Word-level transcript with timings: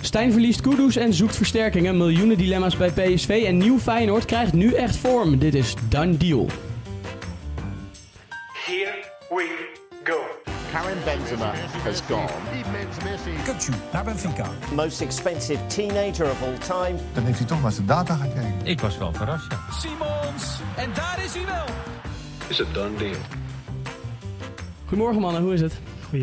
Stijn 0.00 0.32
verliest 0.32 0.60
Kudus 0.60 0.96
en 0.96 1.14
zoekt 1.14 1.36
versterkingen. 1.36 1.96
Miljoenen 1.96 2.38
dilemma's 2.38 2.76
bij 2.76 2.90
PSV 2.90 3.44
en 3.46 3.56
nieuw 3.56 3.78
Feyenoord 3.78 4.24
krijgt 4.24 4.52
nu 4.52 4.72
echt 4.72 4.96
vorm. 4.96 5.38
Dit 5.38 5.54
is 5.54 5.74
Done 5.88 6.16
Deal. 6.16 6.46
Here 8.66 8.94
we 9.28 9.68
go. 10.04 10.18
Karim 10.72 10.98
Benzema 11.04 11.52
has 11.84 12.00
gone. 12.00 12.28
Kutsu 13.44 13.72
naar 13.92 14.04
Benfica. 14.04 14.50
Most 14.74 15.00
expensive 15.00 15.66
teenager 15.66 16.30
of 16.30 16.42
all 16.42 16.58
time. 16.58 16.98
Dan 17.14 17.24
heeft 17.24 17.38
hij 17.38 17.46
toch 17.46 17.62
maar 17.62 17.72
zijn 17.72 17.86
data 17.86 18.14
gekeken. 18.14 18.54
Ik 18.64 18.80
was 18.80 18.98
wel 18.98 19.12
verrast, 19.12 19.46
ja. 19.50 19.58
Simons. 19.78 20.60
En 20.76 20.90
daar 20.94 21.24
is 21.24 21.34
hij 21.34 21.44
wel. 21.44 21.64
Is 22.48 22.60
a 22.60 22.64
done 22.72 22.96
deal. 22.96 23.16
Goedemorgen 24.86 25.20
mannen, 25.20 25.42
hoe 25.42 25.52
is 25.52 25.60
het? 25.60 25.72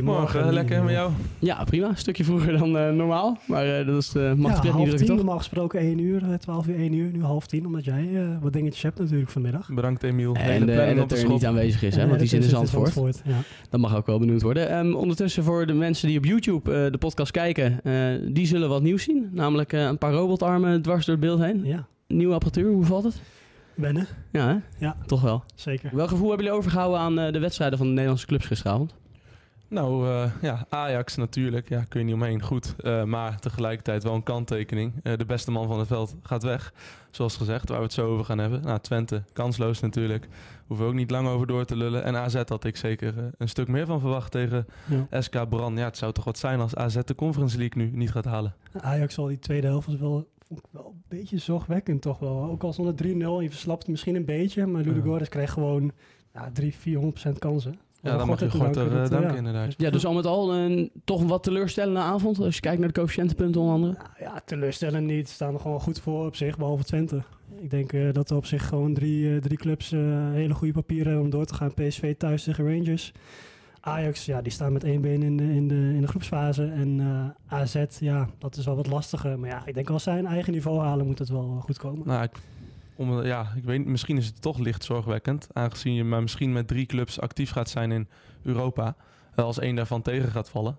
Morgen, 0.04 0.54
lekker 0.54 0.84
met 0.84 0.94
jou. 0.94 1.12
Ja, 1.40 1.64
prima. 1.64 1.88
Een 1.88 1.98
stukje 1.98 2.24
vroeger 2.24 2.58
dan 2.58 2.78
eh, 2.78 2.90
normaal. 2.92 3.38
Maar 3.48 3.80
eh, 3.80 3.86
dat 3.86 4.02
is, 4.02 4.16
eh, 4.16 4.34
mag 4.34 4.52
ja, 4.54 4.60
pret 4.60 4.64
niet 4.64 4.72
half 4.72 4.74
drukken, 4.84 4.98
tien, 4.98 5.08
toch? 5.08 5.16
normaal 5.16 5.38
gesproken 5.38 5.80
1 5.80 6.00
uur, 6.00 6.24
eh, 6.24 6.34
12 6.34 6.68
uur 6.68 6.76
1 6.80 6.94
uur, 6.94 7.12
nu 7.12 7.24
half 7.24 7.48
tien, 7.48 7.66
omdat 7.66 7.86
jij 7.86 8.10
eh, 8.14 8.22
wat 8.42 8.54
dingetjes 8.54 8.84
hebt 8.84 9.00
natuurlijk 9.00 9.30
vanmiddag. 9.32 9.70
Bedankt 9.74 10.04
Emiel. 10.04 10.36
En 10.36 10.70
editor 10.70 11.18
schop. 11.18 11.32
niet 11.32 11.46
aanwezig 11.46 11.84
is, 11.84 11.96
hè, 11.96 12.08
want 12.08 12.20
die 12.20 12.28
zit 12.28 12.44
in 12.44 12.50
dat 12.52 12.64
is 12.64 12.70
Zandvoort. 12.72 13.22
Ja. 13.26 13.36
Dat 13.70 13.80
mag 13.80 13.96
ook 13.96 14.06
wel 14.06 14.20
benoemd 14.20 14.42
worden. 14.42 14.70
Ehm, 14.70 14.94
ondertussen 14.94 15.44
voor 15.44 15.66
de 15.66 15.74
mensen 15.74 16.08
die 16.08 16.18
op 16.18 16.26
YouTube 16.26 16.74
eh, 16.86 16.92
de 16.92 16.98
podcast 16.98 17.32
kijken, 17.32 17.80
eh, 17.84 17.94
die 18.34 18.46
zullen 18.48 18.70
wat 18.70 18.82
nieuws 18.82 19.04
zien. 19.04 19.30
Namelijk 19.32 19.74
eh, 19.74 19.82
een 19.84 19.98
paar 19.98 20.14
robotarmen 20.14 20.82
dwars 20.82 21.06
door 21.06 21.16
het 21.16 21.24
beeld 21.26 21.40
heen. 21.40 21.62
ja, 21.64 21.88
Nieuwe 22.08 22.34
apparatuur, 22.34 22.72
hoe 22.72 22.86
valt 22.86 23.04
het? 23.04 23.22
wennen, 23.76 24.08
Ja, 24.32 24.48
hè? 24.48 24.86
Ja. 24.86 24.96
Toch 25.06 25.22
wel. 25.22 25.44
zeker. 25.56 25.90
Welk 25.94 26.10
gevoel 26.10 26.28
hebben 26.28 26.46
jullie 26.46 26.60
overgehouden 26.60 27.00
aan 27.00 27.20
eh, 27.20 27.34
de 27.34 27.40
wedstrijden 27.40 27.78
van 27.78 27.88
de 27.88 27.94
Nederlandse 27.94 28.26
clubs 28.28 28.46
gisteravond? 28.46 28.94
Nou 29.76 30.08
eh, 30.08 30.32
ja, 30.42 30.66
Ajax 30.70 31.16
natuurlijk. 31.16 31.70
Ja, 31.70 31.84
kun 31.84 32.00
je 32.00 32.06
niet 32.06 32.16
omheen. 32.16 32.42
Goed. 32.42 32.76
Eh, 32.78 33.04
maar 33.04 33.40
tegelijkertijd 33.40 34.04
wel 34.04 34.14
een 34.14 34.24
kanttekening. 34.24 34.94
Eh, 35.04 35.18
de 35.18 35.26
beste 35.26 35.52
man 35.52 35.68
van 35.68 35.80
het 35.80 35.88
veld 35.88 36.16
gaat 36.22 36.44
weg. 36.44 36.74
Zoals 37.12 37.38
gezegd, 37.38 37.70
waar 37.70 37.78
we 37.78 37.84
het 37.84 37.94
zo 37.94 38.08
over 38.08 38.26
gaan 38.26 38.38
hebben. 38.38 38.62
Nou, 38.62 38.80
Twente, 38.80 39.24
kansloos 39.34 39.80
natuurlijk. 39.80 40.28
Hoeven 40.68 40.86
we 40.86 40.92
ook 40.92 40.98
niet 40.98 41.12
lang 41.12 41.28
over 41.28 41.48
door 41.48 41.66
te 41.66 41.76
lullen. 41.76 42.04
En 42.04 42.16
AZ 42.16 42.42
had 42.46 42.66
ik 42.66 42.78
zeker 42.78 43.32
een 43.38 43.50
stuk 43.50 43.68
meer 43.68 43.86
van 43.86 44.00
verwacht 44.00 44.32
tegen 44.32 44.66
Ja. 45.10 45.22
SK 45.22 45.50
Bran. 45.50 45.78
Ja, 45.78 45.86
het 45.86 45.98
zou 45.98 46.12
toch 46.14 46.24
wat 46.24 46.38
zijn 46.38 46.60
als 46.60 46.76
AZ 46.76 46.98
de 47.06 47.16
Conference 47.16 47.58
League 47.58 47.84
nu 47.84 47.98
niet 47.98 48.12
gaat 48.12 48.26
halen. 48.26 48.56
Ajax 48.82 49.18
al 49.18 49.26
die 49.26 49.40
tweede 49.40 49.68
helft 49.68 49.88
was 49.88 49.96
wel, 49.96 50.28
vond 50.48 50.60
ik 50.60 50.66
wel 50.72 50.86
een 50.86 51.18
beetje 51.18 51.38
zorgwekkend 51.38 52.02
toch 52.02 52.20
wel. 52.20 52.44
Ook 52.44 52.64
al 52.64 52.74
stond 52.74 53.00
het 53.00 53.08
3-0, 53.08 53.42
je 53.42 53.50
verslapt 53.50 53.88
misschien 53.88 54.16
een 54.16 54.26
beetje, 54.26 54.66
maar 54.66 54.84
Ludogorets 54.84 55.30
kreeg 55.30 55.52
gewoon 55.52 55.92
ja, 56.34 56.52
300, 56.52 57.28
400% 57.28 57.40
kansen. 57.40 57.80
Ja, 58.06 58.18
dan 58.18 58.28
mag 58.28 58.40
je 58.40 58.50
Gorter 58.50 58.90
danken 58.90 59.04
eh, 59.04 59.10
danken 59.10 59.32
ja. 59.32 59.38
inderdaad. 59.38 59.74
Ja, 59.78 59.90
dus 59.90 60.06
al 60.06 60.14
met 60.14 60.26
al 60.26 60.54
een 60.54 60.92
toch 61.04 61.22
een 61.22 61.28
wat 61.28 61.44
teleurstellende 61.44 62.00
avond. 62.00 62.40
Als 62.40 62.56
je 62.56 62.62
kijkt 62.62 62.80
naar 62.80 62.88
de 62.88 62.94
coëfficiëntenpunten 62.94 63.62
onder 63.62 63.76
andere. 63.76 63.94
Nou 63.94 64.10
ja, 64.20 64.42
teleurstellend 64.46 65.06
niet. 65.08 65.30
Staan 65.30 65.54
er 65.54 65.60
gewoon 65.60 65.82
goed 65.82 66.00
voor 66.00 66.26
op 66.26 66.36
zich, 66.36 66.58
behalve 66.58 66.84
Twente. 66.84 67.22
Ik 67.62 67.70
denk 67.70 67.94
eh, 67.94 68.14
dat 68.14 68.30
er 68.30 68.36
op 68.36 68.46
zich 68.46 68.68
gewoon 68.68 68.94
drie, 68.94 69.36
eh, 69.36 69.42
drie 69.42 69.58
clubs 69.58 69.92
eh, 69.92 70.00
hele 70.32 70.54
goede 70.54 70.74
papieren 70.74 71.06
hebben 71.06 71.24
om 71.24 71.30
door 71.30 71.46
te 71.46 71.54
gaan. 71.54 71.74
PSV 71.74 72.16
thuis 72.18 72.44
tegen 72.44 72.66
Rangers. 72.66 73.14
Ajax, 73.86 74.26
ja, 74.26 74.42
die 74.42 74.52
staan 74.52 74.74
met 74.74 74.84
één 74.84 75.02
been 75.02 75.24
in 75.24 75.38
de, 75.38 75.44
in 75.44 75.68
de, 75.68 75.76
in 75.76 76.02
de 76.02 76.08
groepsfase. 76.08 76.66
En 76.66 77.00
eh, 77.48 77.60
AZ, 77.60 77.86
ja, 78.00 78.30
dat 78.38 78.56
is 78.56 78.66
wel 78.66 78.76
wat 78.76 78.88
lastiger. 78.88 79.40
Maar 79.40 79.50
ja, 79.50 79.62
ik 79.66 79.74
denk 79.74 79.90
als 79.90 80.04
zij 80.04 80.20
een 80.20 80.26
eigen 80.26 80.54
niveau 80.54 80.80
halen, 80.80 81.06
moet 81.06 81.20
het 81.20 81.30
wel 81.30 81.62
goed 81.64 81.78
komen. 81.78 82.08
Nou, 82.08 82.24
ik, 82.24 82.32
om, 82.96 83.24
ja, 83.24 83.52
ik 83.56 83.64
weet, 83.64 83.86
misschien 83.86 84.18
is 84.18 84.26
het 84.26 84.42
toch 84.42 84.58
licht 84.60 84.84
zorgwekkend. 84.84 85.48
Aangezien 85.54 85.94
je 85.94 86.04
maar 86.04 86.22
misschien 86.22 86.52
met 86.54 86.68
drie 86.68 86.86
clubs 86.86 87.20
actief 87.20 87.52
gaat 87.52 87.70
zijn 87.70 87.92
in 87.92 88.08
Europa. 88.44 88.96
Eh, 89.36 89.46
Als 89.46 89.60
één 89.60 89.76
daarvan 89.76 90.02
tegen 90.02 90.32
gaat 90.32 90.50
vallen. 90.50 90.78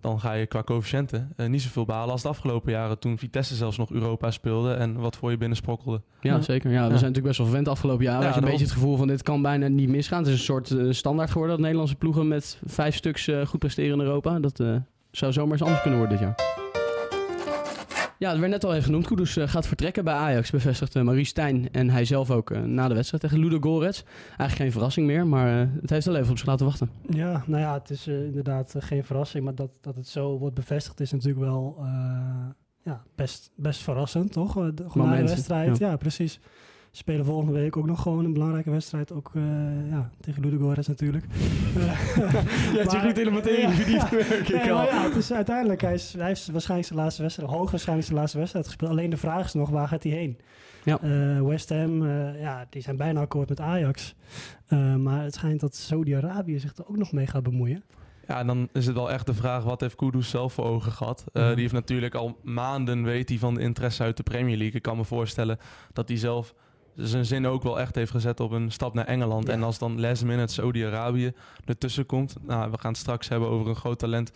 Dan 0.00 0.20
ga 0.20 0.32
je 0.32 0.46
qua 0.46 0.62
coëfficiënten 0.62 1.32
eh, 1.36 1.46
niet 1.48 1.62
zoveel 1.62 1.84
behalen 1.84 2.10
als 2.12 2.22
de 2.22 2.28
afgelopen 2.28 2.72
jaren. 2.72 2.98
Toen 2.98 3.18
Vitesse 3.18 3.54
zelfs 3.54 3.76
nog 3.78 3.90
Europa 3.92 4.30
speelde 4.30 4.72
en 4.72 4.94
wat 4.96 5.16
voor 5.16 5.30
je 5.30 5.36
binnensprokkelde. 5.36 6.00
Ja, 6.20 6.34
Ja. 6.34 6.40
zeker. 6.40 6.70
Ja, 6.70 6.76
we 6.76 6.82
Ja. 6.82 6.88
zijn 6.88 6.92
natuurlijk 7.00 7.24
best 7.26 7.36
wel 7.36 7.46
verwend 7.46 7.64
de 7.66 7.72
afgelopen 7.72 8.04
jaren. 8.04 8.20
Ja, 8.20 8.26
Had 8.26 8.34
je 8.34 8.40
een 8.40 8.46
daarom. 8.46 8.60
beetje 8.60 8.74
het 8.74 8.82
gevoel 8.84 8.98
van 8.98 9.08
dit 9.08 9.22
kan 9.22 9.42
bijna 9.42 9.68
niet 9.68 9.88
misgaan. 9.88 10.18
Het 10.18 10.26
is 10.26 10.32
een 10.32 10.44
soort 10.44 10.70
eh, 10.70 10.86
standaard 10.90 11.28
geworden 11.30 11.50
dat 11.54 11.60
Nederlandse 11.64 11.96
ploegen 11.96 12.28
met 12.28 12.60
vijf 12.66 12.94
stuks 12.96 13.28
eh, 13.28 13.46
goed 13.46 13.58
presteren 13.58 13.98
in 13.98 14.04
Europa. 14.04 14.38
Dat 14.40 14.60
eh, 14.60 14.76
zou 15.10 15.32
zomaar 15.32 15.52
eens 15.52 15.62
anders 15.62 15.80
kunnen 15.82 15.98
worden 16.00 16.18
dit 16.18 16.26
jaar. 16.28 16.71
Ja, 18.22 18.30
het 18.30 18.38
werd 18.38 18.50
net 18.52 18.64
al 18.64 18.72
even 18.72 18.84
genoemd. 18.84 19.06
Kudus 19.06 19.36
eh, 19.36 19.48
gaat 19.48 19.66
vertrekken 19.66 20.04
bij 20.04 20.14
Ajax, 20.14 20.50
bevestigt 20.50 20.96
eh, 20.96 21.02
Marie 21.02 21.24
Stijn 21.24 21.72
en 21.72 21.90
hij 21.90 22.04
zelf 22.04 22.30
ook 22.30 22.50
eh, 22.50 22.62
na 22.62 22.88
de 22.88 22.94
wedstrijd 22.94 23.22
tegen 23.22 23.38
Ludo 23.38 23.58
Gorets. 23.60 24.04
Eigenlijk 24.26 24.54
geen 24.54 24.72
verrassing 24.72 25.06
meer, 25.06 25.26
maar 25.26 25.68
het 25.80 25.90
heeft 25.90 26.06
wel 26.06 26.16
even 26.16 26.30
op 26.30 26.38
zich 26.38 26.46
laten 26.46 26.66
wachten. 26.66 26.90
Ja, 27.08 27.42
nou 27.46 27.62
ja, 27.62 27.74
het 27.74 27.90
is 27.90 28.06
inderdaad 28.06 28.74
geen 28.78 29.04
verrassing. 29.04 29.44
Maar 29.44 29.54
dat, 29.54 29.70
dat 29.80 29.96
het 29.96 30.08
zo 30.08 30.38
wordt 30.38 30.54
bevestigd 30.54 31.00
is 31.00 31.12
natuurlijk 31.12 31.44
wel 31.44 31.76
ja, 32.82 33.02
best, 33.14 33.50
best 33.56 33.80
verrassend, 33.80 34.32
toch? 34.32 34.52
De, 34.52 34.90
gewoon 34.90 35.08
na 35.08 35.16
de 35.16 35.22
wedstrijd, 35.22 35.78
ja. 35.78 35.88
ja. 35.88 35.96
precies. 35.96 36.40
Spelen 36.94 37.24
volgende 37.24 37.52
week 37.52 37.76
ook 37.76 37.86
nog 37.86 38.02
gewoon 38.02 38.24
een 38.24 38.32
belangrijke 38.32 38.70
wedstrijd. 38.70 39.12
Ook 39.12 39.30
eh, 39.34 39.42
ja, 39.90 40.10
tegen 40.20 40.42
Ludogorets 40.42 40.88
natuurlijk. 40.88 41.24
Je 41.74 42.74
hebt 42.78 42.92
je 42.92 43.00
goed 43.00 43.18
in 43.18 43.24
de 43.24 43.30
materie 43.30 43.68
verdiept, 43.68 44.10
merk 44.10 44.48
ik 44.48 44.48
Nee, 44.48 44.72
al. 44.72 44.76
maar 44.78 44.86
ja, 44.86 45.02
het 45.02 45.16
is 45.16 45.32
uiteindelijk, 45.32 45.80
hij, 45.80 45.94
is, 45.94 46.12
hij 46.18 46.26
heeft 46.26 46.50
waarschijnlijk 46.50 46.88
zijn 46.88 47.00
laatste 47.00 47.22
wedstrijd, 47.22 47.50
hoogwaarschijnlijk 47.50 48.06
zijn 48.08 48.18
laatste 48.18 48.38
wedstrijd 48.38 48.66
gespeeld. 48.66 48.90
Alleen 48.90 49.10
de 49.10 49.16
vraag 49.16 49.44
is 49.44 49.52
nog, 49.52 49.70
waar 49.70 49.88
gaat 49.88 50.02
hij 50.02 50.12
heen? 50.12 50.38
Ja. 50.84 50.98
Eh, 51.00 51.40
West 51.42 51.68
Ham, 51.68 52.06
eh, 52.06 52.40
ja, 52.40 52.66
die 52.70 52.82
zijn 52.82 52.96
bijna 52.96 53.20
akkoord 53.20 53.48
met 53.48 53.60
Ajax. 53.60 54.14
Eh, 54.66 54.94
maar 54.96 55.22
het 55.22 55.34
schijnt 55.34 55.60
dat 55.60 55.74
Saudi-Arabië 55.76 56.58
zich 56.58 56.76
er 56.76 56.88
ook 56.88 56.96
nog 56.96 57.12
mee 57.12 57.26
gaat 57.26 57.42
bemoeien. 57.42 57.82
Ja, 58.28 58.38
en 58.38 58.46
dan 58.46 58.68
is 58.72 58.86
het 58.86 58.94
wel 58.94 59.10
echt 59.10 59.26
de 59.26 59.34
vraag, 59.34 59.64
wat 59.64 59.80
heeft 59.80 59.94
Kudus 59.96 60.30
zelf 60.30 60.52
voor 60.52 60.64
ogen 60.64 60.92
gehad? 60.92 61.24
Eh, 61.32 61.42
Ja. 61.42 61.48
Die 61.50 61.60
heeft 61.60 61.72
natuurlijk 61.72 62.14
al 62.14 62.38
maanden, 62.42 63.02
weet 63.04 63.28
hij, 63.28 63.38
van 63.38 63.54
de 63.54 63.60
interesse 63.60 64.02
uit 64.02 64.16
de 64.16 64.22
Premier 64.22 64.56
League. 64.56 64.76
Ik 64.76 64.82
kan 64.82 64.96
me 64.96 65.04
voorstellen 65.04 65.58
dat 65.92 66.08
hij 66.08 66.16
zelf 66.16 66.54
zijn 66.96 67.24
zin 67.24 67.46
ook 67.46 67.62
wel 67.62 67.80
echt 67.80 67.94
heeft 67.94 68.10
gezet 68.10 68.40
op 68.40 68.50
een 68.50 68.70
stap 68.72 68.94
naar 68.94 69.06
Engeland. 69.06 69.46
Ja. 69.46 69.52
En 69.52 69.62
als 69.62 69.78
dan 69.78 70.00
last 70.00 70.24
minute 70.24 70.52
Saudi-Arabië 70.52 71.32
ertussen 71.64 72.06
komt... 72.06 72.36
Nou, 72.42 72.70
we 72.70 72.78
gaan 72.78 72.90
het 72.90 73.00
straks 73.00 73.28
hebben 73.28 73.48
over 73.48 73.68
een 73.68 73.76
groot 73.76 73.98
talent 73.98 74.32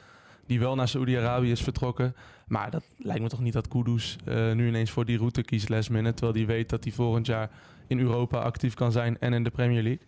die 0.46 0.58
wel 0.60 0.74
naar 0.74 0.88
Saudi-Arabië 0.88 1.50
is 1.50 1.62
vertrokken. 1.62 2.14
Maar 2.46 2.70
dat 2.70 2.84
lijkt 2.98 3.22
me 3.22 3.28
toch 3.28 3.40
niet 3.40 3.52
dat 3.52 3.68
Kudus 3.68 4.16
eh, 4.24 4.52
nu 4.52 4.68
ineens 4.68 4.90
voor 4.90 5.04
die 5.04 5.18
route 5.18 5.42
kiest 5.42 5.68
last 5.68 5.90
minute... 5.90 6.14
terwijl 6.14 6.36
hij 6.46 6.46
weet 6.54 6.68
dat 6.68 6.84
hij 6.84 6.92
volgend 6.92 7.26
jaar 7.26 7.50
in 7.86 7.98
Europa 8.00 8.38
actief 8.38 8.74
kan 8.74 8.92
zijn 8.92 9.18
en 9.18 9.32
in 9.32 9.44
de 9.44 9.50
Premier 9.50 9.82
League. 9.82 10.06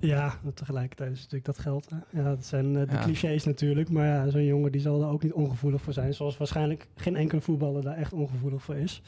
Ja, 0.00 0.34
tegelijkertijd 0.54 1.10
is 1.12 1.16
natuurlijk 1.18 1.44
dat 1.44 1.58
geld. 1.58 1.88
Hè? 1.90 2.20
Ja, 2.20 2.28
dat 2.28 2.44
zijn 2.44 2.76
eh, 2.76 2.88
de 2.88 2.94
Ja. 2.94 3.02
clichés 3.02 3.44
natuurlijk. 3.44 3.90
Maar 3.90 4.06
ja, 4.06 4.30
zo'n 4.30 4.44
jongen 4.44 4.72
die 4.72 4.80
zal 4.80 5.02
er 5.02 5.08
ook 5.08 5.22
niet 5.22 5.32
ongevoelig 5.32 5.82
voor 5.82 5.92
zijn. 5.92 6.14
Zoals 6.14 6.36
waarschijnlijk 6.36 6.86
geen 6.96 7.16
enkele 7.16 7.40
voetballer 7.40 7.82
daar 7.82 7.96
echt 7.96 8.12
ongevoelig 8.12 8.62
voor 8.62 8.74
is. 8.74 9.02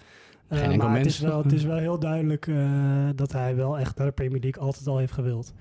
Eh, 0.48 0.58
Geen 0.58 0.70
enkel 0.70 0.88
maar 0.88 0.96
het 0.96 1.06
is, 1.06 1.18
wel, 1.18 1.42
het 1.42 1.52
is 1.52 1.64
wel 1.72 1.76
heel 1.76 1.98
duidelijk 1.98 2.46
eh, 2.46 3.08
dat 3.14 3.32
hij 3.32 3.56
wel 3.56 3.78
echt 3.78 3.96
naar 3.96 4.06
de 4.06 4.12
Premier 4.12 4.40
League 4.40 4.62
altijd 4.62 4.86
al 4.86 4.98
heeft 4.98 5.12
gewild. 5.12 5.52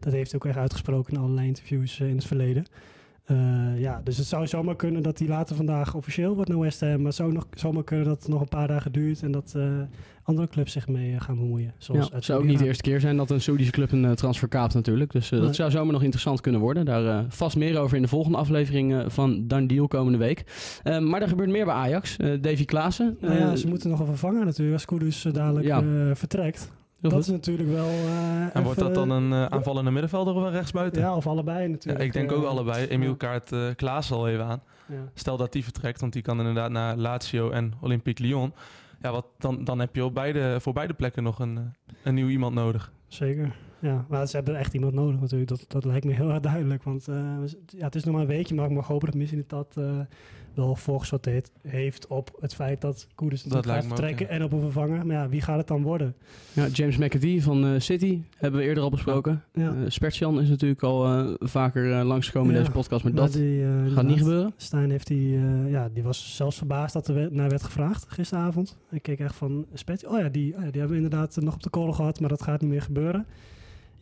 Dat 0.00 0.12
heeft 0.12 0.30
hij 0.30 0.40
ook 0.40 0.46
echt 0.46 0.56
uitgesproken 0.58 1.14
in 1.14 1.20
allerlei 1.20 1.46
interviews 1.46 2.00
eh, 2.00 2.08
in 2.08 2.16
het 2.16 2.26
verleden. 2.26 2.66
Eh, 3.22 3.80
ja, 3.80 4.00
dus 4.04 4.16
het 4.16 4.26
zou 4.26 4.46
zomaar 4.46 4.76
kunnen 4.76 5.02
dat 5.02 5.18
hij 5.18 5.28
later 5.28 5.56
vandaag 5.56 5.94
officieel 5.94 6.34
wordt 6.34 6.50
naar 6.50 6.58
West 6.58 6.80
Ham. 6.80 6.96
Maar 6.96 7.06
het 7.06 7.14
zou 7.14 7.32
nog, 7.32 7.46
zomaar 7.54 7.84
kunnen 7.84 8.06
dat 8.06 8.18
het 8.18 8.28
nog 8.28 8.40
een 8.40 8.48
paar 8.48 8.68
dagen 8.68 8.92
duurt 8.92 9.22
en 9.22 9.32
dat 9.32 9.52
eh, 9.56 9.64
andere 10.22 10.48
clubs 10.48 10.72
zich 10.72 10.88
mee 10.88 11.14
eh, 11.14 11.20
gaan 11.20 11.36
bemoeien. 11.38 11.72
Zoals 11.78 12.08
Ja, 12.08 12.14
het 12.14 12.24
zou 12.24 12.40
ook 12.40 12.46
niet 12.46 12.58
de 12.58 12.64
eerste 12.64 12.82
keer 12.82 13.00
zijn 13.00 13.16
dat 13.16 13.30
een 13.30 13.40
Saoedische 13.40 13.72
club 13.72 13.92
een 13.92 14.14
transfer 14.14 14.48
kaapt 14.48 14.74
natuurlijk. 14.74 15.12
Dus 15.12 15.28
dat 15.28 15.54
zou 15.54 15.70
zomaar 15.70 15.92
nog 15.92 16.02
interessant 16.02 16.40
kunnen 16.40 16.60
worden. 16.60 16.84
Daar 16.84 17.24
vast 17.28 17.56
meer 17.56 17.78
over 17.78 17.96
in 17.96 18.02
de 18.02 18.08
volgende 18.08 18.38
aflevering 18.38 19.04
van 19.06 19.46
Done 19.46 19.66
Deal 19.66 19.88
komende 19.88 20.18
week. 20.18 20.44
Maar 21.00 21.22
er 21.22 21.28
gebeurt 21.28 21.50
meer 21.50 21.64
bij 21.64 21.74
Ajax. 21.74 22.16
Davy 22.40 22.64
Klaassen. 22.64 23.16
Nou 23.20 23.34
ja, 23.34 23.56
ze 23.56 23.68
moeten 23.68 23.90
nog 23.90 24.00
een 24.00 24.06
vervanger 24.06 24.44
natuurlijk 24.44 24.72
als 24.72 24.84
Kudus 24.84 25.24
eh, 25.24 25.32
dadelijk 25.32 25.66
Ja. 25.66 25.82
vertrekt. 26.14 26.70
Dat 27.10 27.18
is 27.20 27.26
natuurlijk 27.28 27.68
wel... 27.68 27.86
eh, 27.86 28.56
En 28.56 28.62
wordt 28.62 28.78
dat 28.78 28.94
dan 28.94 29.10
een 29.10 29.32
eh, 29.32 29.44
aanvallende 29.46 29.90
middenvelder 29.90 30.34
of 30.34 30.42
een 30.42 30.50
rechtsbuiten? 30.50 31.02
Ja, 31.02 31.16
of 31.16 31.26
allebei 31.26 31.62
Ja, 31.62 31.68
natuurlijk. 31.68 32.04
ik 32.04 32.12
denk 32.12 32.30
Eh, 32.30 32.36
ook 32.38 32.44
allebei. 32.44 32.86
Emiel 32.86 33.16
kaart 33.16 33.52
eh 33.52 33.66
Klaas 33.76 34.10
al 34.12 34.28
even 34.28 34.44
aan. 34.44 34.62
ja. 34.86 34.94
Stel 35.14 35.36
dat 35.36 35.52
die 35.52 35.64
vertrekt, 35.64 36.00
want 36.00 36.12
die 36.12 36.22
kan 36.22 36.38
inderdaad 36.38 36.70
naar 36.70 36.96
Lazio 36.96 37.50
en 37.50 37.72
Olympique 37.80 38.24
Lyon. 38.24 38.52
Ja, 39.00 39.10
wat, 39.12 39.26
dan, 39.38 39.64
dan 39.64 39.78
heb 39.78 39.94
je 39.94 40.04
op 40.04 40.14
beide, 40.14 40.56
voor 40.60 40.72
beide 40.72 40.92
plekken 40.94 41.22
nog 41.22 41.38
een, 41.38 41.74
een 42.02 42.14
nieuw 42.14 42.28
iemand 42.28 42.54
nodig. 42.54 42.92
Zeker. 43.08 43.56
Ja, 43.82 44.04
maar 44.08 44.26
ze 44.28 44.36
hebben 44.36 44.56
echt 44.58 44.74
iemand 44.74 44.92
nodig 44.94 45.20
natuurlijk. 45.20 45.50
Dat, 45.50 45.64
dat 45.68 45.84
lijkt 45.84 46.04
me 46.04 46.12
heel 46.12 46.30
erg 46.30 46.40
duidelijk. 46.40 46.82
Want 46.82 47.08
eh, 47.08 47.16
ja, 47.66 47.84
het 47.84 47.94
is 47.94 48.04
nog 48.04 48.12
maar 48.12 48.22
een 48.22 48.28
weekje, 48.28 48.54
maar 48.54 48.64
ik 48.64 48.70
mag 48.76 48.86
hopen 48.86 49.06
dat 49.06 49.16
misschien 49.16 49.44
dat 49.46 49.74
eh, 49.78 49.98
wel 50.54 50.76
voorgesorteerd 50.76 51.50
heeft 51.68 52.06
op 52.06 52.36
het 52.40 52.54
feit 52.54 52.80
dat 52.80 53.06
Koeders 53.14 53.42
Dat 53.42 53.52
natuurlijk 53.52 53.82
gaat 53.82 53.90
ook, 53.92 53.98
vertrekken 53.98 54.28
en 54.28 54.44
op 54.44 54.52
een 54.52 54.60
vervanger. 54.60 55.06
Maar 55.06 55.16
ja, 55.16 55.28
wie 55.28 55.40
gaat 55.40 55.58
het 55.58 55.66
dan 55.68 55.82
worden? 55.82 56.14
Ja, 56.52 56.66
James 56.66 56.96
McAtee 56.96 57.42
van 57.42 57.64
eh, 57.66 57.70
City 57.80 58.22
hebben 58.36 58.60
we 58.60 58.66
eerder 58.66 58.82
al 58.82 58.90
besproken. 58.90 59.42
Ja. 59.52 59.68
Eh 59.74 59.78
Spertjan 59.88 60.40
is 60.40 60.48
natuurlijk 60.48 60.82
al 60.82 61.06
eh, 61.06 61.34
vaker 61.38 61.98
eh, 61.98 62.04
langsgekomen 62.04 62.52
in 62.54 62.58
deze 62.58 62.70
podcast, 62.70 63.04
maar 63.04 63.12
Maar 63.12 63.22
dat 63.22 63.32
die, 63.32 63.64
gaat 63.94 64.06
niet 64.06 64.18
gebeuren. 64.18 64.52
Stijn 64.56 64.90
heeft 64.90 65.06
die, 65.06 65.36
eh, 65.36 65.70
ja, 65.70 65.88
die 65.94 66.02
was 66.02 66.36
zelfs 66.36 66.56
verbaasd 66.56 66.92
dat 66.92 67.08
er 67.08 67.14
we- 67.14 67.28
naar 67.30 67.48
werd 67.48 67.62
gevraagd 67.62 68.04
gisteravond. 68.08 68.76
Ik 68.90 69.02
keek 69.02 69.18
echt 69.20 69.34
van, 69.34 69.66
Spet, 69.74 70.06
oh 70.06 70.18
ja, 70.18 70.28
die, 70.28 70.54
oh 70.56 70.62
ja, 70.64 70.70
die 70.70 70.80
hebben 70.80 70.98
we 70.98 71.04
inderdaad 71.04 71.36
nog 71.40 71.54
op 71.54 71.62
de 71.62 71.70
kolen 71.70 71.94
gehad, 71.94 72.20
maar 72.20 72.28
dat 72.28 72.42
gaat 72.42 72.60
niet 72.60 72.70
meer 72.70 72.82
gebeuren. 72.82 73.26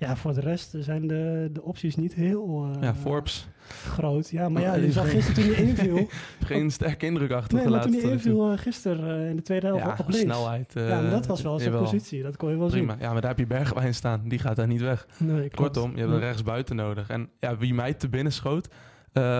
Ja, 0.00 0.16
voor 0.16 0.34
de 0.34 0.40
rest 0.40 0.74
zijn 0.78 1.06
de, 1.06 1.48
de 1.52 1.62
opties 1.62 1.96
niet 1.96 2.14
heel 2.14 2.70
eh, 2.74 2.82
ja, 2.82 2.94
Forbes. 2.94 3.48
groot. 3.68 4.30
Ja, 4.30 4.48
maar 4.48 4.62
ja, 4.62 4.74
Oh, 4.74 4.80
je 4.82 4.92
zag 4.92 5.10
gisteren 5.10 5.42
toen 5.44 5.54
hij 5.54 5.64
inviel. 5.64 6.08
Geen 6.44 6.70
sterke 6.70 7.06
indruk 7.06 7.28
nee, 7.28 7.38
achtergelaten. 7.38 7.90
maar 7.90 8.00
toen 8.00 8.08
hij 8.08 8.10
inviel 8.12 8.52
eh, 8.52 8.58
gisteren 8.58 9.20
eh, 9.22 9.30
in 9.30 9.36
de 9.36 9.42
tweede 9.42 9.66
helft 9.66 9.84
ja, 9.84 9.90
op 9.98 10.08
links. 10.08 10.18
snelheid. 10.20 10.72
ja, 10.74 11.00
maar 11.00 11.10
dat 11.10 11.26
was 11.26 11.42
wel 11.42 11.58
zijn 11.58 11.72
positie. 11.72 12.22
Dat 12.22 12.36
kon 12.36 12.50
je 12.50 12.56
wel 12.56 12.68
Prima. 12.68 12.96
Ja, 13.00 13.12
maar 13.12 13.20
daar 13.20 13.30
heb 13.30 13.38
je 13.38 13.46
Bergwijn 13.46 13.94
staan. 13.94 14.22
Die 14.28 14.38
gaat 14.38 14.56
daar 14.56 14.66
niet 14.66 14.80
weg. 14.80 15.06
zien. 15.18 15.26
Nee, 15.28 15.48
klopt. 15.48 15.56
Kortom, 15.56 15.90
je 15.94 15.98
hebt 16.00 16.10
een 16.12 16.18
Ja. 16.18 16.24
rechtsbuiten 16.24 16.76
nodig. 16.76 17.08
En 17.08 17.28
ja, 17.40 17.56
wie 17.56 17.74
mij 17.74 17.94
te 17.94 18.08
binnen 18.08 18.32
schoot, 18.32 18.68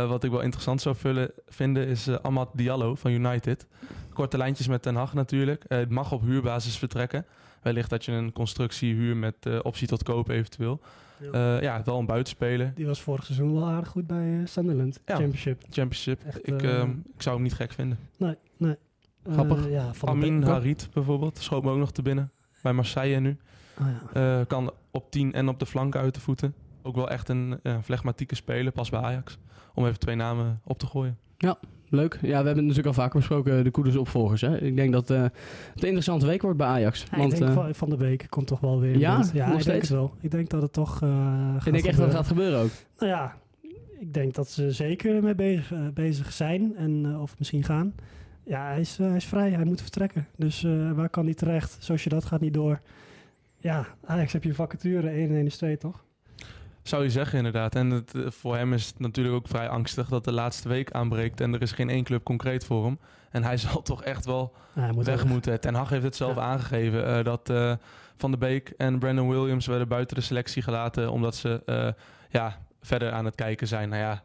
wat 0.08 0.24
ik 0.24 0.30
wel 0.30 0.40
interessant 0.40 0.80
zou 0.80 0.96
vullen, 0.96 1.30
vinden, 1.48 1.86
is 1.86 2.06
eh 2.06 2.16
Amad 2.22 2.50
Diallo 2.54 2.94
van 2.94 3.10
United. 3.10 3.66
Korte 4.12 4.36
lijntjes 4.36 4.68
met 4.68 4.82
Ten 4.82 4.94
Hag 4.94 5.14
natuurlijk. 5.14 5.64
Het 5.68 5.90
mag 5.90 6.12
op 6.12 6.22
huurbasis 6.22 6.78
vertrekken. 6.78 7.24
Wellicht 7.62 7.90
dat 7.90 8.04
je 8.04 8.12
een 8.12 8.32
constructie 8.32 8.94
huur 8.94 9.16
met 9.16 9.34
eh, 9.40 9.58
optie 9.62 9.86
tot 9.88 10.02
koop 10.02 10.28
eventueel. 10.28 10.80
Ja. 11.20 11.56
Eh, 11.56 11.62
ja, 11.62 11.82
wel 11.84 11.98
een 11.98 12.06
buitenspeler. 12.06 12.72
Die 12.74 12.86
was 12.86 13.00
vorig 13.00 13.24
seizoen 13.24 13.54
wel 13.54 13.66
aardig 13.68 13.88
goed 13.88 14.06
bij 14.06 14.40
eh, 14.40 14.46
Sunderland 14.46 15.00
Ja. 15.06 15.14
Championship. 15.14 15.62
Championship. 15.62 16.22
Echt, 16.24 16.48
ik, 16.48 16.62
eh, 16.62 16.78
ehm, 16.80 16.90
ik 17.14 17.22
zou 17.22 17.34
hem 17.34 17.44
niet 17.44 17.54
gek 17.54 17.72
vinden. 17.72 17.98
Nee, 18.18 18.36
nee. 18.56 18.76
Grappig. 19.30 19.68
Ja, 19.68 19.94
van 19.94 20.08
de 20.08 20.26
Amin 20.26 20.42
Harit 20.42 20.88
bijvoorbeeld, 20.92 21.38
schoot 21.38 21.62
me 21.62 21.70
ook 21.70 21.78
nog 21.78 21.92
te 21.92 22.02
binnen. 22.02 22.30
Bij 22.62 22.72
Marseille 22.72 23.20
nu. 23.20 23.36
Ah, 23.78 23.86
ja. 24.12 24.38
Eh, 24.40 24.46
kan 24.46 24.72
op 24.90 25.10
10 25.10 25.32
en 25.32 25.48
op 25.48 25.58
de 25.58 25.66
flank 25.66 25.96
uit 25.96 26.14
de 26.14 26.20
voeten. 26.20 26.54
Ook 26.82 26.94
wel 26.94 27.10
echt 27.10 27.28
een 27.28 27.58
eh, 27.62 27.76
flegmatieke 27.82 28.34
speler, 28.34 28.72
pas 28.72 28.90
bij 28.90 29.00
Ajax. 29.00 29.38
Om 29.74 29.86
even 29.86 29.98
twee 29.98 30.16
namen 30.16 30.60
op 30.64 30.78
te 30.78 30.86
gooien. 30.86 31.18
Leuk. 31.90 32.12
Ja, 32.14 32.18
we 32.28 32.34
hebben 32.34 32.46
het 32.56 32.62
natuurlijk 32.62 32.86
al 32.86 32.92
vaker 32.92 33.18
besproken, 33.18 33.64
de 33.64 33.70
Koeders 33.70 33.96
opvolgers. 33.96 34.40
Hè? 34.40 34.60
Ik 34.60 34.76
denk 34.76 34.92
dat 34.92 35.10
eh, 35.10 35.22
het 35.22 35.32
een 35.74 35.82
interessante 35.82 36.26
week 36.26 36.42
wordt 36.42 36.56
bij 36.56 36.66
Ajax. 36.66 37.04
Ja, 37.10 37.16
want 37.16 37.32
ik 37.32 37.38
denk 37.38 37.56
eh, 37.56 37.66
van, 37.72 37.90
de 37.90 37.96
Beek 37.96 38.26
komt 38.28 38.46
toch 38.46 38.60
wel 38.60 38.80
weer 38.80 38.98
Ja? 38.98 39.24
ja 39.32 39.48
Nog 39.48 39.58
ik 39.58 39.64
denk 39.64 39.82
steeds? 39.82 39.88
het 39.88 39.98
wel. 39.98 40.14
Ik 40.20 40.30
denk 40.30 40.50
dat 40.50 40.62
het 40.62 40.72
toch 40.72 40.98
gaat 40.98 41.66
ik 41.66 41.72
denk 41.72 41.84
echt 41.84 41.84
dat 41.84 41.84
gebeuren. 41.84 42.06
het 42.06 42.16
gaat 42.16 42.26
gebeuren 42.26 42.60
ook. 42.60 42.70
Nou 42.98 43.12
ja, 43.12 43.36
ik 43.98 44.14
denk 44.14 44.34
dat 44.34 44.50
ze 44.50 44.72
zeker 44.72 45.22
mee 45.22 45.34
bezig, 45.34 45.92
bezig 45.92 46.32
zijn 46.32 46.76
en 46.76 47.16
of 47.18 47.38
misschien 47.38 47.64
gaan. 47.64 47.94
Ja, 48.44 48.66
hij 48.66 48.80
is, 48.80 48.96
hij 48.96 49.16
is 49.16 49.24
vrij, 49.24 49.50
hij 49.50 49.64
moet 49.64 49.82
vertrekken. 49.82 50.26
Dus 50.36 50.66
waar 50.94 51.08
kan 51.08 51.24
hij 51.24 51.34
terecht? 51.34 51.76
Zoals 51.80 52.04
je 52.04 52.10
dat 52.10 52.24
gaat 52.24 52.40
niet 52.40 52.54
door. 52.54 52.80
Ja, 53.56 53.86
Ajax 54.04 54.32
heb 54.32 54.44
je 54.44 54.54
vacature 54.54 55.08
1 55.08 55.28
en 55.28 55.34
1 55.34 55.46
is 55.46 55.56
2, 55.56 55.76
toch? 55.76 56.04
Zou 56.82 57.02
je 57.02 57.10
zeggen, 57.10 57.36
inderdaad. 57.38 57.74
En 57.74 57.90
het, 57.90 58.14
eh, 58.14 58.22
voor 58.30 58.56
hem 58.56 58.72
is 58.72 58.86
het 58.86 58.98
natuurlijk 58.98 59.34
ook 59.36 59.48
vrij 59.48 59.68
angstig 59.68 60.08
dat 60.08 60.24
de 60.24 60.32
laatste 60.32 60.68
week 60.68 60.90
aanbreekt. 60.92 61.40
En 61.40 61.54
er 61.54 61.62
is 61.62 61.72
geen 61.72 61.88
één 61.90 62.04
club 62.04 62.22
concreet 62.24 62.64
voor 62.64 62.84
hem. 62.84 62.98
En 63.30 63.42
hij 63.44 63.56
zal 63.66 63.82
toch 63.82 64.02
echt 64.04 64.24
wel 64.24 64.52
Ja, 64.74 64.92
moet 64.92 65.06
weg 65.06 65.24
moeten. 65.24 65.60
Ten 65.60 65.74
Hag 65.74 65.88
heeft 65.88 66.02
het 66.04 66.16
zelf 66.16 66.34
Ja. 66.36 66.40
aangegeven. 66.42 67.06
eh, 67.18 67.24
dat 67.24 67.50
eh, 67.50 67.72
Van 68.16 68.30
de 68.30 68.36
Beek 68.38 68.68
en 68.76 68.98
Brandon 68.98 69.28
Williams 69.28 69.66
werden 69.66 69.88
buiten 69.88 70.16
de 70.16 70.22
selectie 70.22 70.62
gelaten. 70.62 71.12
Omdat 71.12 71.34
ze 71.36 71.62
ja, 72.30 72.58
verder 72.82 73.12
aan 73.12 73.24
het 73.24 73.34
kijken 73.34 73.66
zijn. 73.68 73.88
Nou 73.88 74.02
ja, 74.02 74.22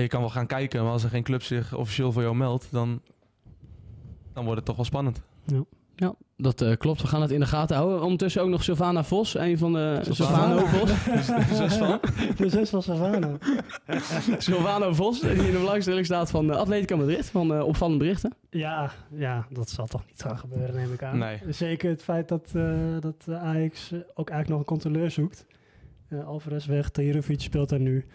je 0.00 0.08
kan 0.08 0.20
wel 0.20 0.30
gaan 0.30 0.46
kijken. 0.46 0.82
Maar 0.82 0.92
als 0.92 1.04
er 1.04 1.10
geen 1.10 1.22
club 1.22 1.42
zich 1.42 1.74
officieel 1.74 2.12
voor 2.12 2.22
jou 2.22 2.36
meldt, 2.36 2.68
dan, 2.70 3.00
dan 4.32 4.42
wordt 4.44 4.56
het 4.56 4.64
toch 4.66 4.76
wel 4.76 4.84
spannend. 4.84 5.22
Ja, 5.96 6.14
dat 6.44 6.60
eh, 6.60 6.76
klopt. 6.76 7.02
We 7.02 7.08
gaan 7.08 7.22
het 7.22 7.30
in 7.30 7.40
de 7.40 7.46
gaten 7.46 7.76
houden. 7.76 8.02
Ondertussen 8.02 8.42
ook 8.42 8.48
nog 8.48 8.62
Sylvana 8.62 9.04
Vos, 9.04 9.34
een 9.34 9.58
van 9.58 9.72
de 9.72 9.98
Sylvana. 10.02 10.60
Sylvano 10.60 10.66
Vos. 10.66 11.04
Dus, 11.04 11.26
dus 11.58 11.74
van. 11.74 12.00
De 12.36 12.48
zes 12.48 12.70
van 12.70 12.82
Vos, 14.94 15.20
die 15.20 15.30
in 15.30 15.52
de 15.52 15.58
belangstelling 15.58 16.06
staat 16.06 16.30
van 16.30 16.50
uh, 16.50 16.56
Atletico 16.56 16.96
Madrid, 16.96 17.26
van 17.26 17.52
uh, 17.52 17.66
opvallende 17.66 18.04
berichten. 18.04 18.32
Ja, 18.50 18.90
ja, 19.10 19.46
dat 19.50 19.70
zal 19.70 19.86
toch 19.86 20.06
niet 20.06 20.22
gaan 20.22 20.38
gebeuren, 20.38 20.74
neem 20.74 20.92
ik 20.92 21.02
aan. 21.02 21.18
Nee. 21.18 21.38
Zeker 21.48 21.90
het 21.90 22.02
feit 22.02 22.28
dat, 22.28 22.52
eh, 22.54 22.76
dat 23.00 23.24
eh, 23.28 23.42
Ajax 23.42 23.92
eh, 23.92 23.98
ook 24.14 24.30
eigenlijk 24.30 24.48
nog 24.48 24.58
een 24.58 24.64
controleur 24.64 25.10
zoekt. 25.10 25.46
Eh 26.08 26.26
Alvarez 26.26 26.66
weg, 26.66 26.90
Tahirovic 26.90 27.40
speelt 27.40 27.68
daar 27.68 27.80
nu. 27.80 28.06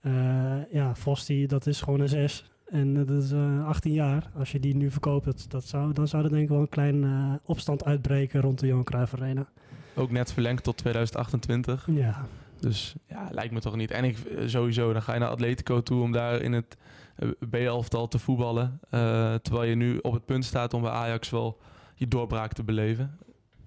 Eh, 0.00 0.72
ja, 0.72 0.94
Vos, 0.94 1.26
die, 1.26 1.46
dat 1.46 1.66
is 1.66 1.80
gewoon 1.80 2.00
een 2.00 2.08
zes. 2.08 2.51
En 2.72 2.96
eh, 2.96 3.06
dat 3.06 3.22
is 3.22 3.32
eh 3.32 3.66
18 3.66 3.92
jaar. 3.92 4.30
Als 4.38 4.52
je 4.52 4.60
die 4.60 4.76
nu 4.76 4.90
verkoopt, 4.90 5.24
dat, 5.24 5.44
dat 5.48 5.64
zou, 5.64 5.92
dan 5.92 6.08
zou 6.08 6.24
er 6.24 6.30
denk 6.30 6.42
ik 6.42 6.48
wel 6.48 6.60
een 6.60 6.68
klein 6.68 7.04
eh, 7.04 7.34
opstand 7.44 7.84
uitbreken 7.84 8.40
rond 8.40 8.58
de 8.58 8.66
Johan 8.66 8.84
Cruijff 8.84 9.14
Arena. 9.14 9.46
Ook 9.94 10.10
net 10.10 10.32
verlengd 10.32 10.62
tot 10.64 10.76
2028. 10.76 11.86
Ja, 11.90 12.26
Dus 12.60 12.94
ja, 13.08 13.28
lijkt 13.30 13.52
me 13.52 13.60
toch 13.60 13.76
niet. 13.76 13.90
En 13.90 14.04
ik 14.04 14.18
eh, 14.18 14.46
sowieso, 14.46 14.92
dan 14.92 15.02
ga 15.02 15.12
je 15.14 15.20
naar 15.20 15.28
Atletico 15.28 15.82
toe 15.82 16.02
om 16.02 16.12
daar 16.12 16.40
in 16.40 16.52
het 16.52 16.76
eh, 17.16 17.28
B-elftal 17.50 18.08
te 18.08 18.18
voetballen. 18.18 18.80
Eh, 18.90 19.34
terwijl 19.34 19.68
je 19.68 19.74
nu 19.74 19.98
op 19.98 20.12
het 20.12 20.24
punt 20.24 20.44
staat 20.44 20.74
om 20.74 20.82
bij 20.82 20.90
Ajax 20.90 21.30
wel 21.30 21.58
je 21.94 22.08
doorbraak 22.08 22.52
te 22.52 22.62
beleven. 22.62 23.18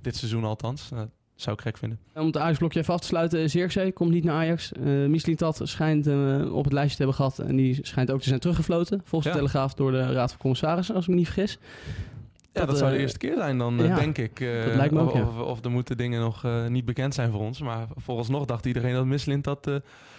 Dit 0.02 0.16
seizoen 0.16 0.44
althans. 0.44 0.92
Zou 1.36 1.56
ik 1.56 1.62
gek 1.62 1.78
vinden. 1.78 2.00
Om 2.14 2.26
het 2.26 2.38
Ajax-blokje 2.38 2.80
even 2.80 2.94
af 2.94 3.00
te 3.00 3.08
sluiten, 3.08 3.50
Zirkzee 3.50 3.92
komt 3.92 4.12
niet 4.12 4.24
naar 4.24 4.36
Ajax. 4.36 4.72
Uh, 4.80 5.08
Mislintat 5.08 5.60
schijnt 5.64 6.08
uh, 6.08 6.56
op 6.56 6.64
het 6.64 6.74
lijstje 6.74 6.98
te 6.98 7.04
hebben 7.04 7.16
gehad 7.16 7.40
en 7.50 7.56
die 7.56 7.80
schijnt 7.82 8.12
ook 8.12 8.22
te 8.22 8.28
zijn 8.28 8.40
teruggefloten. 8.40 9.02
Volgens 9.04 9.26
Ja. 9.26 9.32
de 9.32 9.46
Telegraaf 9.46 9.74
door 9.74 9.92
de 9.92 10.12
Raad 10.14 10.30
van 10.32 10.40
Commissarissen, 10.40 10.96
als 10.96 11.04
ik 11.04 11.10
me 11.10 11.16
niet 11.16 11.26
vergis. 11.30 11.58
Ja, 12.52 12.62
dat, 12.62 12.70
Dat, 12.70 12.78
zou 12.78 12.90
de 12.90 12.96
eh, 12.96 13.02
eerste 13.02 13.18
keer 13.18 13.36
zijn 13.38 13.58
dan, 13.58 13.80
eh, 13.80 13.88
ja, 13.88 13.96
denk 13.96 14.18
ik. 14.18 14.40
Eh, 14.40 14.66
dat 14.66 14.76
lijkt 14.76 14.94
me 14.94 15.00
ook, 15.00 15.08
of, 15.12 15.14
ja. 15.14 15.28
of, 15.28 15.38
of 15.40 15.64
er 15.64 15.72
moeten 15.72 15.98
dingen 15.98 16.20
nog 16.22 16.44
eh, 16.44 16.68
niet 16.68 16.86
bekend 16.86 17.14
zijn 17.14 17.32
voor 17.32 17.40
ons. 17.42 17.62
Maar 17.62 17.88
vooralsnog 17.96 18.46
dacht 18.46 18.66
iedereen 18.66 18.94
dat 18.94 19.06
Mislint 19.06 19.44
dat 19.44 19.68
eh, 19.68 19.76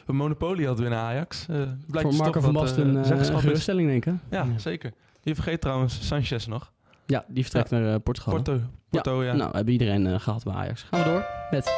een 0.07 0.17
monopolie 0.17 0.67
had 0.67 0.77
binnen 0.77 0.99
Ajax. 0.99 1.41
Eh 1.41 1.47
blijkt 1.57 1.77
Voor 1.91 2.03
dus 2.03 2.17
Marco 2.19 2.33
toch 2.33 2.43
van 2.43 2.53
Basten 2.53 2.83
eh, 3.05 3.11
een 3.11 3.15
uh, 3.17 3.21
is. 3.21 3.29
geruststelling, 3.29 3.89
denk 3.89 4.07
ik. 4.07 4.15
Ja, 4.31 4.47
zeker. 4.57 4.93
Je 5.23 5.35
vergeet 5.35 5.61
trouwens 5.61 6.07
Sanchez 6.07 6.47
nog. 6.47 6.73
Ja, 7.07 7.25
die 7.29 7.43
vertrekt 7.43 7.71
naar 7.71 7.93
eh, 7.95 8.01
Portugal. 8.03 8.35
Porto. 8.35 8.61
Porto, 9.03 9.25
ja. 9.25 9.35
Nou, 9.35 9.51
hebben 9.55 9.73
iedereen 9.73 10.07
eh, 10.07 10.21
gehad 10.21 10.45
bij 10.45 10.55
Ajax. 10.55 10.83
Gaan 10.83 11.03
we 11.03 11.09
door 11.09 11.25
met 11.51 11.71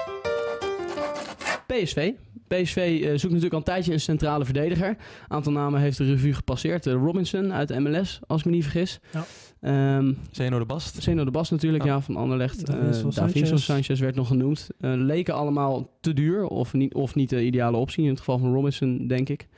PSV. 1.67 2.13
PSV 2.49 2.77
eh, 2.77 3.09
zoekt 3.09 3.23
natuurlijk 3.23 3.53
al 3.53 3.59
een 3.59 3.65
tijdje 3.65 3.93
een 3.93 4.01
centrale 4.01 4.45
verdediger. 4.45 4.97
Aantal 5.29 5.53
namen 5.53 5.81
heeft 5.81 5.99
de 5.99 6.05
revue 6.05 6.35
gepasseerd. 6.35 6.87
Eh, 6.87 6.93
Robinson 6.93 7.53
uit 7.53 7.69
de 7.69 7.81
MLS, 7.81 8.21
als 8.27 8.41
ik 8.41 8.47
me 8.47 8.53
niet 8.53 8.63
vergis. 8.63 9.01
Ja. 9.13 9.25
Ehm, 9.61 10.13
Zeno 10.31 10.59
de 10.59 10.65
Bast. 10.65 11.03
Zeno 11.03 11.25
de 11.25 11.31
Bas 11.31 11.51
natuurlijk, 11.51 11.85
Ja. 11.85 11.93
ja, 11.93 12.01
van 12.01 12.17
Anderlecht. 12.17 12.67
Davinson 12.67 13.11
Eh 13.11 13.17
Davinson 13.17 13.47
Sanchez. 13.59 13.65
Sanchez 13.65 14.01
werd 14.01 14.15
nog 14.15 14.27
genoemd. 14.27 14.69
Leken 14.81 15.35
allemaal 15.35 15.91
te 16.01 16.13
duur 16.13 16.47
of 16.47 16.73
niet, 16.73 16.95
of 16.95 17.15
niet 17.15 17.31
de 17.31 17.45
ideale 17.45 17.77
optie. 17.77 18.03
In 18.05 18.11
het 18.11 18.19
geval 18.19 18.39
van 18.39 18.53
Robinson, 18.53 19.07
denk 19.07 19.29
ik. 19.29 19.49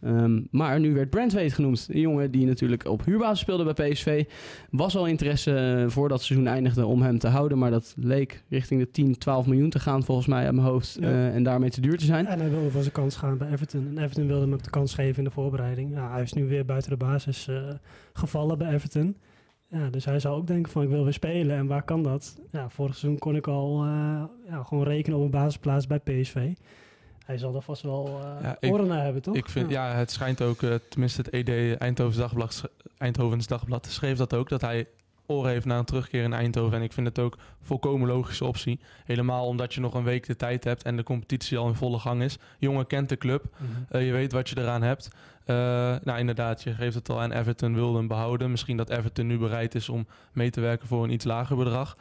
Ehm, 0.00 0.40
maar 0.50 0.80
nu 0.80 0.94
werd 0.94 1.10
Brandwaite 1.10 1.54
genoemd. 1.54 1.88
Een 1.90 2.00
jongen 2.00 2.30
die 2.30 2.46
natuurlijk 2.46 2.84
op 2.84 3.04
huurbasis 3.04 3.38
speelde 3.38 3.74
bij 3.74 3.90
PSV. 3.90 4.24
Was 4.70 4.96
al 4.96 5.06
interesse 5.06 5.56
eh, 5.56 5.90
voordat 5.90 6.16
het 6.18 6.26
seizoen 6.26 6.48
eindigde 6.48 6.86
om 6.86 7.02
hem 7.02 7.18
te 7.18 7.28
houden. 7.28 7.58
Maar 7.58 7.70
dat 7.70 7.94
leek 7.98 8.42
richting 8.48 8.80
de 8.80 8.90
10, 8.90 9.18
12 9.18 9.46
miljoen 9.46 9.70
te 9.70 9.78
gaan 9.78 10.04
volgens 10.04 10.26
mij 10.26 10.44
uit 10.44 10.54
mijn 10.54 10.66
hoofd. 10.66 10.96
Ja. 11.00 11.08
eh, 11.08 11.34
en 11.34 11.42
daarmee 11.42 11.70
te 11.70 11.80
duur 11.80 11.98
te 11.98 12.04
zijn. 12.04 12.26
En 12.26 12.40
hij 12.40 12.50
wilde 12.50 12.70
voor 12.70 12.80
zijn 12.80 12.92
kans 12.92 13.16
gaan 13.16 13.38
bij 13.38 13.50
Everton. 13.50 13.86
En 13.88 13.98
Everton 14.02 14.26
wilde 14.26 14.42
hem 14.42 14.52
ook 14.52 14.62
de 14.62 14.70
kans 14.70 14.94
geven 14.94 15.18
in 15.18 15.24
de 15.24 15.30
voorbereiding. 15.30 15.94
Ja, 15.94 16.10
hij 16.12 16.22
is 16.22 16.32
nu 16.32 16.46
weer 16.48 16.64
buiten 16.64 16.90
de 16.90 16.96
basis 16.96 17.48
eh, 17.48 17.56
gevallen 18.12 18.58
bij 18.58 18.72
Everton. 18.72 19.16
Ja, 19.68 19.90
dus 19.90 20.04
hij 20.04 20.20
zou 20.20 20.36
ook 20.36 20.46
denken 20.46 20.72
van 20.72 20.82
ik 20.82 20.88
wil 20.88 21.04
weer 21.04 21.12
spelen. 21.12 21.56
En 21.56 21.66
waar 21.66 21.82
kan 21.82 22.02
dat? 22.02 22.40
Ja, 22.52 22.68
vorig 22.68 22.96
seizoen 22.96 23.18
kon 23.18 23.36
ik 23.36 23.46
al 23.46 23.84
ja, 24.48 24.62
gewoon 24.62 24.84
rekenen 24.84 25.18
op 25.18 25.24
een 25.24 25.30
basisplaats 25.30 25.86
bij 25.86 25.98
PSV. 25.98 26.52
Hij 27.26 27.38
zal 27.38 27.54
er 27.54 27.62
vast 27.62 27.82
wel 27.82 28.20
Ja, 28.42 28.56
ik- 28.60 28.72
oren 28.72 28.86
naar 28.86 29.02
hebben, 29.04 29.22
toch? 29.22 29.34
Ik 29.34 29.48
vind, 29.48 29.70
ja. 29.70 29.92
het 29.94 30.10
schijnt 30.10 30.42
ook, 30.42 30.62
eh, 30.62 30.74
tenminste 30.88 31.20
het 31.20 31.30
ED 31.48 31.76
Eindhovens 31.78 32.16
Dagblad, 32.16 32.62
Eindhovens 32.98 33.46
Dagblad 33.46 33.86
schreef 33.86 34.16
dat 34.18 34.34
ook, 34.34 34.48
dat 34.48 34.60
hij 34.60 34.86
oren 35.26 35.50
heeft 35.50 35.64
naar 35.66 35.78
een 35.78 35.84
terugkeer 35.84 36.22
in 36.22 36.32
Eindhoven. 36.32 36.76
En 36.78 36.82
ik 36.82 36.92
vind 36.92 37.06
het 37.06 37.18
ook 37.18 37.36
volkomen 37.62 38.08
logische 38.08 38.44
optie. 38.44 38.80
Helemaal 39.04 39.46
omdat 39.46 39.74
je 39.74 39.80
nog 39.80 39.94
een 39.94 40.04
week 40.04 40.26
de 40.26 40.36
tijd 40.36 40.64
hebt 40.64 40.82
en 40.82 40.96
de 40.96 41.02
competitie 41.02 41.58
al 41.58 41.68
in 41.68 41.74
volle 41.74 41.98
gang 41.98 42.22
is. 42.22 42.38
Jongen 42.58 42.86
kent 42.86 43.08
de 43.08 43.16
club, 43.16 43.44
Mhm. 43.56 43.70
eh, 43.96 44.06
je 44.06 44.12
weet 44.12 44.32
wat 44.32 44.48
je 44.48 44.58
eraan 44.58 44.82
hebt. 44.82 45.08
Nou 46.04 46.18
inderdaad, 46.18 46.62
je 46.62 46.74
geeft 46.74 46.94
het 46.94 47.08
al 47.08 47.20
aan 47.20 47.32
Everton 47.32 47.74
wilde 47.74 47.98
hem 47.98 48.06
behouden. 48.08 48.50
Misschien 48.50 48.76
dat 48.76 48.90
Everton 48.90 49.26
nu 49.26 49.38
bereid 49.38 49.74
is 49.74 49.88
om 49.88 50.06
mee 50.32 50.50
te 50.50 50.60
werken 50.60 50.88
voor 50.88 51.04
een 51.04 51.10
iets 51.10 51.24
lager 51.24 51.56
bedrag. 51.56 51.96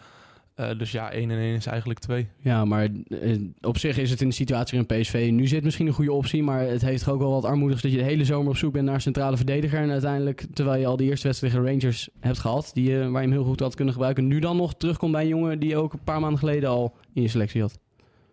Eh, 0.56 0.78
dus 0.78 0.92
ja, 0.92 1.12
1 1.12 1.32
en 1.32 1.38
1 1.38 1.56
is 1.56 1.66
eigenlijk 1.66 2.00
2. 2.00 2.28
Ja, 2.40 2.66
maar 2.66 2.90
eh, 3.08 3.40
op 3.62 3.78
zich 3.78 3.98
is 3.98 4.10
het 4.10 4.22
in 4.22 4.28
de 4.28 4.34
situatie 4.34 4.80
waarin 4.80 5.02
PSV 5.02 5.30
nu 5.32 5.48
zit 5.48 5.64
misschien 5.64 5.88
een 5.88 5.94
goede 5.94 6.12
optie. 6.12 6.44
Maar 6.44 6.60
het 6.60 6.82
heeft 6.82 7.08
ook 7.08 7.20
wel 7.20 7.32
wat 7.32 7.46
armoedigs 7.46 7.82
dat 7.82 7.92
je 7.92 7.98
de 7.98 8.04
hele 8.04 8.26
zomer 8.26 8.50
op 8.50 8.58
zoek 8.58 8.74
bent 8.74 8.86
naar 8.86 9.02
centrale 9.02 9.38
verdediger. 9.38 9.80
En 9.80 9.92
uiteindelijk, 9.92 10.46
terwijl 10.54 10.80
je 10.80 10.88
al 10.88 10.98
de 10.98 11.04
eerste 11.04 11.28
wedstrijd 11.28 11.54
tegen 11.54 11.70
Rangers 11.70 12.10
hebt 12.20 12.40
gehad, 12.40 12.72
die, 12.74 13.00
eh, 13.00 13.00
waar 13.00 13.22
je 13.22 13.28
hem 13.28 13.32
heel 13.32 13.44
goed 13.44 13.60
had 13.60 13.76
kunnen 13.76 13.94
gebruiken, 13.94 14.28
nu 14.28 14.40
dan 14.40 14.58
nog 14.58 14.76
terugkomt 14.76 15.12
bij 15.12 15.22
een 15.22 15.28
jongen 15.28 15.60
die 15.60 15.70
je 15.70 15.78
ook 15.78 15.94
een 15.94 16.04
paar 16.04 16.20
maanden 16.20 16.40
geleden 16.40 16.70
al 16.70 16.96
in 17.14 17.22
je 17.22 17.28
selectie 17.28 17.62
had. 17.62 17.80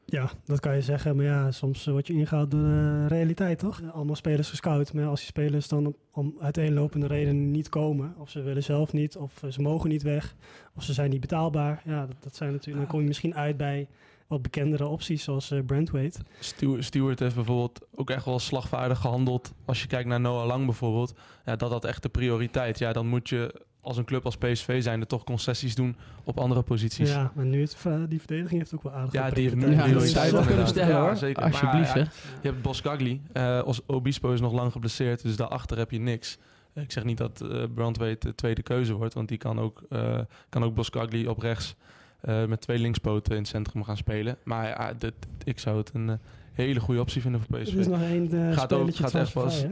Ja, 0.05 0.31
dat 0.45 0.61
kan 0.61 0.75
je 0.75 0.83
zeggen. 0.83 1.17
Maar 1.17 1.25
ja, 1.25 1.51
soms 1.51 1.87
word 1.87 2.07
je 2.07 2.13
ingehaald 2.13 2.51
door 2.51 2.61
de 2.61 3.07
realiteit, 3.07 3.59
toch? 3.59 3.83
Allemaal 3.93 4.17
spelers 4.17 4.49
gescout. 4.49 4.93
Maar 4.93 5.07
als 5.07 5.19
die 5.19 5.29
spelers 5.29 5.69
dan 5.69 5.95
om, 6.13 6.35
uiteenlopende 6.41 7.07
redenen 7.07 7.51
niet 7.51 7.69
komen... 7.69 8.15
of 8.19 8.31
ze 8.31 8.43
willen 8.43 8.63
zelf 8.63 8.93
niet, 8.93 9.17
of 9.17 9.43
eh, 9.43 9.51
ze 9.51 9.63
mogen 9.63 9.89
niet 9.89 10.03
weg... 10.03 10.35
of 10.77 10.83
ze 10.83 10.93
zijn 10.93 11.11
niet 11.11 11.21
betaalbaar... 11.21 11.83
ja, 11.85 12.07
dat, 12.07 12.17
dat 12.21 12.37
zijn 12.37 12.53
natuurlijk... 12.53 12.79
dan 12.79 12.93
kom 12.93 13.01
je 13.01 13.07
misschien 13.07 13.35
uit 13.35 13.57
bij 13.57 13.89
wat 14.27 14.43
bekendere 14.43 14.87
opties... 14.87 15.25
zoals 15.25 15.51
eh 15.51 15.61
Brandweight. 15.67 16.21
Stewart 16.79 17.19
heeft 17.19 17.35
bijvoorbeeld 17.35 17.81
ook 17.95 18.11
echt 18.11 18.25
wel 18.25 18.39
slagvaardig 18.39 18.99
gehandeld. 18.99 19.53
Als 19.65 19.83
je 19.83 19.87
kijkt 19.87 20.09
naar 20.09 20.21
Noah 20.21 20.47
Lang 20.47 20.65
bijvoorbeeld. 20.65 21.15
Ja, 21.45 21.57
dat 21.57 21.71
had 21.71 21.85
echt 21.85 22.03
de 22.03 22.09
prioriteit. 22.09 22.79
Ja, 22.79 22.93
dan 22.93 23.07
moet 23.07 23.29
je 23.29 23.55
als 23.83 23.97
een 23.97 24.05
club 24.05 24.25
als 24.25 24.37
PSV 24.37 24.83
zijn 24.83 25.01
er 25.01 25.07
toch 25.07 25.25
concessies 25.25 25.75
doen 25.75 25.97
op 26.25 26.39
andere 26.39 26.63
posities. 26.63 27.09
Ja, 27.11 27.19
Ja, 27.19 27.33
maar 27.35 27.45
nu 27.45 27.61
het, 27.61 27.77
eh, 27.85 27.95
die 28.09 28.19
verdediging 28.19 28.59
heeft 28.61 28.75
ook 28.75 28.83
wel 28.83 28.93
aardig 28.93 29.35
die 29.35 29.43
heeft 29.43 29.55
nu. 29.55 29.71
Ja, 29.75 29.83
uit, 29.83 30.47
kunnen 30.47 30.69
stellen 30.69 30.95
Ja, 30.95 31.01
hoor. 31.03 31.17
zeker. 31.17 31.43
Alsjeblieft 31.43 31.89
Maar, 31.89 31.99
ja, 31.99 32.05
zeg. 32.05 32.39
Je 32.43 32.49
hebt 32.49 32.63
Boskagli. 32.63 33.21
eh 33.33 33.61
als 33.61 33.81
Obispo 33.87 34.33
is 34.33 34.41
nog 34.41 34.53
lang 34.53 34.73
geblesseerd, 34.73 35.23
dus 35.23 35.37
daarachter 35.37 35.79
heb 35.79 35.91
je 35.91 35.99
niks. 36.01 36.39
Eh, 36.75 36.83
Ik 36.83 36.93
zeg 36.93 37.05
niet 37.05 37.19
dat 37.19 37.41
eh 37.41 37.65
Brandweight 37.75 38.23
de 38.23 38.35
tweede 38.35 38.63
keuze 38.63 38.93
wordt, 38.95 39.15
want 39.15 39.29
die 39.29 39.39
kan 39.39 39.61
ook, 39.61 39.83
eh 39.89 40.19
kan 40.49 40.65
ook 40.65 40.75
Boskagli 40.75 41.29
op 41.29 41.39
rechts 41.39 41.75
eh, 42.23 42.45
met 42.45 42.61
twee 42.61 42.79
linkspoten 42.79 43.33
in 43.33 43.39
het 43.39 43.49
centrum 43.49 43.85
gaan 43.85 43.97
spelen. 43.97 44.37
Maar 44.45 44.69
ja, 44.69 44.93
dit, 44.99 45.15
ik 45.45 45.59
zou 45.59 45.77
het 45.79 45.91
een 45.95 46.09
eh, 46.11 46.17
hele 46.53 46.81
goede 46.81 47.01
optie 47.01 47.23
vinden 47.23 47.41
voor 47.41 47.57
Er 47.59 47.63
PSV. 47.65 47.75
is 47.75 47.87
nog 47.87 48.03
één 48.03 48.35
uh, 48.35 48.53
Gaat 48.53 48.73
ook- 48.73 48.79
spelletje 48.79 49.03
gaat 49.03 49.15
echt 49.15 49.33
pas-. 49.33 49.65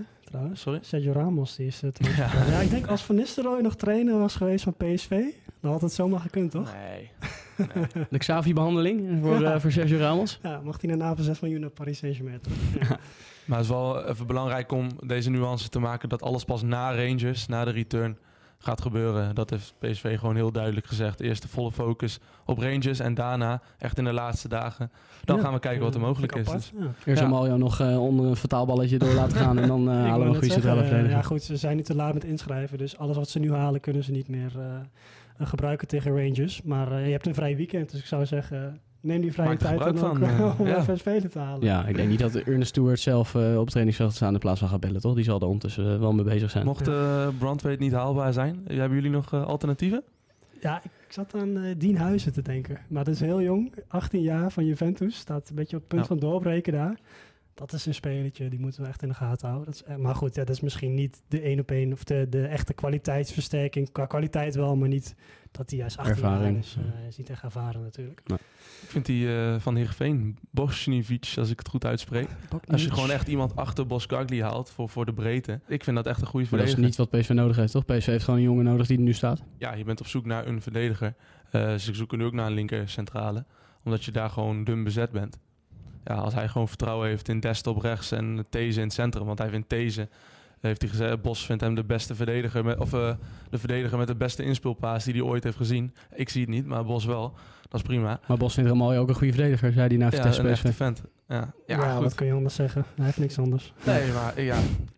Sorry? 0.52 0.78
Sergio 0.82 1.12
Ramos, 1.12 1.56
die 1.56 1.66
is 1.66 1.80
het. 1.80 1.98
Ja. 2.16 2.30
ja. 2.50 2.58
ik 2.60 2.70
denk 2.70 2.86
als 2.86 3.02
Van 3.02 3.14
Nistelrooy 3.14 3.60
nog 3.60 3.76
trainer 3.76 4.18
was 4.18 4.34
geweest 4.36 4.64
van 4.64 4.74
PSV, 4.76 5.10
dan 5.60 5.70
had 5.72 5.80
het 5.82 5.92
zomaar 5.92 6.20
gekund, 6.20 6.50
toch? 6.50 6.72
Nee. 6.88 7.10
De 8.10 8.18
Xavi-behandeling 8.18 9.18
voor, 9.22 9.40
Ja. 9.40 9.54
eh, 9.54 9.60
voor 9.60 9.72
Sergio 9.72 9.98
Ramos. 9.98 10.38
Ja, 10.42 10.60
mag 10.64 10.80
hij 10.80 10.90
een 10.90 11.00
van 11.00 11.24
6 11.24 11.40
miljoen 11.40 11.60
naar 11.60 11.70
Paris 11.70 11.98
Saint-Germain, 11.98 12.40
toch? 12.40 12.52
Ja. 12.88 12.98
Maar 13.44 13.58
het 13.58 13.66
is 13.68 13.72
wel 13.74 14.04
even 14.08 14.26
belangrijk 14.26 14.72
om 14.72 14.86
deze 15.06 15.30
nuance 15.30 15.68
te 15.68 15.78
maken 15.78 16.08
dat 16.08 16.22
alles 16.22 16.44
pas 16.44 16.62
na 16.62 16.94
Rangers, 16.94 17.46
na 17.46 17.64
de 17.64 17.70
return, 17.70 18.18
gaat 18.62 18.80
gebeuren. 18.80 19.34
Dat 19.34 19.50
heeft 19.50 19.74
PSV 19.78 20.18
gewoon 20.18 20.36
heel 20.36 20.52
duidelijk 20.52 20.86
gezegd. 20.86 21.20
Eerst 21.20 21.42
de 21.42 21.48
volle 21.48 21.72
focus 21.72 22.18
op 22.44 22.58
Rangers 22.58 22.98
en 22.98 23.14
daarna, 23.14 23.62
echt 23.78 23.98
in 23.98 24.04
de 24.04 24.12
laatste 24.12 24.48
dagen, 24.48 24.90
dan 25.24 25.36
Ja, 25.36 25.42
gaan 25.42 25.52
we 25.52 25.58
kijken 25.58 25.82
wat 25.82 25.94
er 25.94 26.00
eh, 26.00 26.06
mogelijk 26.06 26.36
is. 26.36 26.46
Dus. 26.50 26.72
ja. 26.78 26.86
Eerst 27.04 27.22
Ja. 27.22 27.28
Mario 27.28 27.56
nog 27.56 27.80
eh, 27.80 28.02
onder 28.02 28.26
een 28.26 28.36
vertaalballetje 28.36 28.98
door 28.98 29.14
laten 29.14 29.36
gaan 29.44 29.58
en 29.58 29.68
dan 29.68 29.90
eh, 29.90 29.94
halen 29.94 30.20
we 30.20 30.26
een 30.34 30.38
goede 30.38 30.52
centrale. 30.52 31.08
Ja 31.08 31.22
goed, 31.22 31.42
ze 31.42 31.56
zijn 31.56 31.76
niet 31.76 31.86
te 31.86 31.94
laat 31.94 32.14
met 32.14 32.24
inschrijven, 32.24 32.78
dus 32.78 32.98
alles 32.98 33.16
wat 33.16 33.28
ze 33.28 33.38
nu 33.38 33.52
halen 33.52 33.80
kunnen 33.80 34.04
ze 34.04 34.10
niet 34.10 34.28
meer 34.28 34.52
gebruiken 35.46 35.88
tegen 35.88 36.16
Rangers. 36.16 36.62
Maar 36.62 36.92
eh, 36.92 37.04
je 37.06 37.12
hebt 37.12 37.26
een 37.26 37.34
vrij 37.34 37.56
weekend, 37.56 37.90
dus 37.90 38.00
ik 38.00 38.06
zou 38.06 38.26
zeggen, 38.26 38.80
neem 39.00 39.20
die 39.20 39.32
vrije 39.32 39.48
Maak 39.48 39.58
tijd 39.58 39.78
dan 39.78 39.88
ook 39.88 39.98
van, 39.98 40.22
eh, 40.22 40.60
om 40.60 40.66
ja. 40.66 40.78
even 40.78 40.92
een 40.92 40.98
speler 40.98 41.30
te 41.30 41.38
halen. 41.38 41.66
Ja, 41.66 41.86
ik 41.86 41.96
denk 41.96 42.08
niet 42.08 42.18
dat 42.18 42.34
Ernest 42.34 42.68
Stewart 42.68 43.00
zelf 43.00 43.34
eh, 43.34 43.58
op 43.58 43.68
trainingsveld 43.70 44.14
staan 44.14 44.32
in 44.32 44.38
plaats 44.38 44.60
van 44.60 44.68
gaat 44.68 44.80
bellen, 44.80 45.00
toch? 45.00 45.14
Die 45.14 45.24
zal 45.24 45.40
er 45.40 45.46
ondertussen 45.46 45.92
eh, 45.94 45.98
wel 45.98 46.12
mee 46.12 46.24
bezig 46.24 46.50
zijn. 46.50 46.64
Mocht 46.64 46.88
uh, 46.88 47.28
Brandweight 47.38 47.82
niet 47.82 47.92
haalbaar 47.92 48.32
zijn, 48.32 48.64
hebben 48.66 48.94
jullie 48.94 49.10
nog 49.10 49.32
uh, 49.34 49.46
alternatieven? 49.46 50.02
Ja, 50.60 50.82
ik 50.84 51.12
zat 51.12 51.34
aan 51.34 51.48
uh, 51.56 51.74
Dien 51.78 51.96
Huizen 51.96 52.32
te 52.32 52.42
denken. 52.42 52.78
Maar 52.88 53.04
dat 53.04 53.14
is 53.14 53.20
heel 53.20 53.42
jong, 53.42 53.72
18 53.88 54.22
jaar 54.22 54.52
van 54.52 54.64
Juventus. 54.64 55.16
Staat 55.16 55.48
een 55.48 55.54
beetje 55.54 55.76
op 55.76 55.82
het 55.82 55.90
punt 55.90 56.02
Ja. 56.02 56.08
van 56.08 56.18
doorbreken 56.18 56.72
daar. 56.72 56.98
Dat 57.60 57.72
is 57.72 57.86
een 57.86 57.94
spelertje, 57.94 58.48
die 58.48 58.58
moeten 58.60 58.82
we 58.82 58.88
echt 58.88 59.02
in 59.02 59.08
de 59.08 59.14
gaten 59.14 59.48
houden. 59.48 59.66
Dat 59.72 59.74
is, 59.74 59.82
eh, 59.82 59.96
maar 59.96 60.14
goed, 60.14 60.34
ja, 60.34 60.44
dat 60.44 60.54
is 60.54 60.60
misschien 60.60 60.94
niet 60.94 61.22
de 61.28 61.40
één 61.40 61.60
op 61.60 61.70
één 61.70 61.92
of 61.92 62.04
de, 62.04 62.26
de 62.28 62.46
echte 62.46 62.72
kwaliteitsversterking. 62.74 63.92
Qua 63.92 64.06
kwaliteit 64.06 64.54
wel, 64.54 64.76
maar 64.76 64.88
niet 64.88 65.14
dat 65.50 65.70
hij 65.70 65.78
juist 65.78 65.96
18 65.98 66.14
Ervaring. 66.14 66.42
jaar 66.54 66.58
is. 66.58 66.76
Eh, 66.78 66.84
Hij 66.98 67.08
is 67.08 67.16
niet 67.16 67.30
echt 67.30 67.42
ervaren 67.42 67.82
natuurlijk. 67.82 68.20
Ik 68.82 68.88
vind 68.88 69.06
die 69.06 69.26
uh, 69.26 69.54
van 69.58 69.76
Heerenveen, 69.76 70.38
Bosniewicz, 70.50 71.38
als 71.38 71.50
ik 71.50 71.58
het 71.58 71.68
goed 71.68 71.84
uitspreek. 71.84 72.28
Als 72.70 72.84
je 72.84 72.90
gewoon 72.90 73.10
echt 73.10 73.28
iemand 73.28 73.56
achter 73.56 73.86
Boskagli 73.86 74.42
haalt 74.42 74.70
voor, 74.70 74.88
voor 74.88 75.04
de 75.06 75.12
breedte. 75.12 75.60
Ik 75.66 75.84
vind 75.84 75.96
dat 75.96 76.06
echt 76.06 76.20
een 76.20 76.26
goede 76.26 76.46
Maar 76.50 76.58
dat 76.58 76.68
is 76.68 76.74
verdediger. 76.74 77.02
niet 77.02 77.10
wat 77.10 77.20
PSV 77.20 77.30
nodig 77.30 77.56
heeft, 77.56 77.72
toch? 77.72 77.84
PSV 77.84 78.06
heeft 78.06 78.24
gewoon 78.24 78.38
een 78.40 78.46
jongen 78.46 78.64
nodig 78.64 78.86
die 78.86 78.96
er 78.96 79.02
nu 79.02 79.12
staat. 79.12 79.42
Ja, 79.58 79.74
je 79.74 79.84
bent 79.84 80.00
op 80.00 80.06
zoek 80.06 80.24
naar 80.24 80.46
een 80.46 80.62
verdediger. 80.62 81.14
Uh, 81.52 81.74
ze 81.74 81.94
zoeken 81.94 82.18
nu 82.18 82.24
ook 82.24 82.32
naar 82.32 82.46
een 82.46 82.52
linker 82.52 82.88
centrale. 82.88 83.44
Omdat 83.84 84.04
je 84.04 84.10
daar 84.10 84.30
gewoon 84.30 84.64
dun 84.64 84.84
bezet 84.84 85.10
bent. 85.10 85.38
Ja, 86.04 86.14
als 86.14 86.34
hij 86.34 86.48
gewoon 86.48 86.68
vertrouwen 86.68 87.08
heeft 87.08 87.28
in 87.28 87.40
Dest 87.40 87.66
op 87.66 87.82
rechts 87.82 88.12
en 88.12 88.46
These 88.50 88.78
in 88.80 88.84
het 88.86 88.92
centrum. 88.94 89.26
Want 89.26 89.38
hij 89.38 89.48
vindt 89.50 89.68
These, 89.68 90.08
heeft 90.60 90.80
hij 90.80 90.90
gezegd, 90.90 91.22
Bos 91.22 91.46
vindt 91.46 91.62
hem 91.62 91.74
de 91.74 91.84
beste 91.84 92.14
verdediger. 92.14 92.64
Met, 92.64 92.78
of 92.78 92.92
uh, 92.94 93.10
de 93.50 93.58
verdediger 93.58 93.98
met 93.98 94.06
de 94.06 94.14
beste 94.14 94.42
inspeelpaas 94.42 95.04
die 95.04 95.14
hij 95.14 95.22
ooit 95.22 95.44
heeft 95.44 95.56
gezien. 95.56 95.94
Ik 96.14 96.28
zie 96.28 96.40
het 96.40 96.50
niet, 96.50 96.66
maar 96.66 96.84
Bos 96.84 97.04
wel. 97.04 97.32
Dat 97.68 97.80
is 97.80 97.86
prima. 97.86 98.20
Maar 98.28 98.36
Bos 98.36 98.54
vindt 98.54 98.70
Romario 98.70 99.00
ook 99.00 99.08
een 99.08 99.14
goede 99.14 99.32
verdediger, 99.32 99.72
zei 99.72 99.88
hij 99.88 99.96
na 99.96 100.04
Ja, 100.04 100.10
Vitesse 100.10 100.40
een 100.40 100.46
echte 100.48 100.72
vent. 100.72 101.02
Ja, 101.28 101.52
ja, 101.66 101.76
Ja, 101.76 101.92
goed. 101.94 102.02
wat 102.02 102.14
kun 102.14 102.26
je 102.26 102.32
anders 102.32 102.54
zeggen? 102.54 102.84
Hij 102.94 103.04
heeft 103.04 103.18
niks 103.18 103.38
anders. 103.38 103.72
Nee, 103.86 104.12
maar 104.12 104.40
ja, 104.42 104.56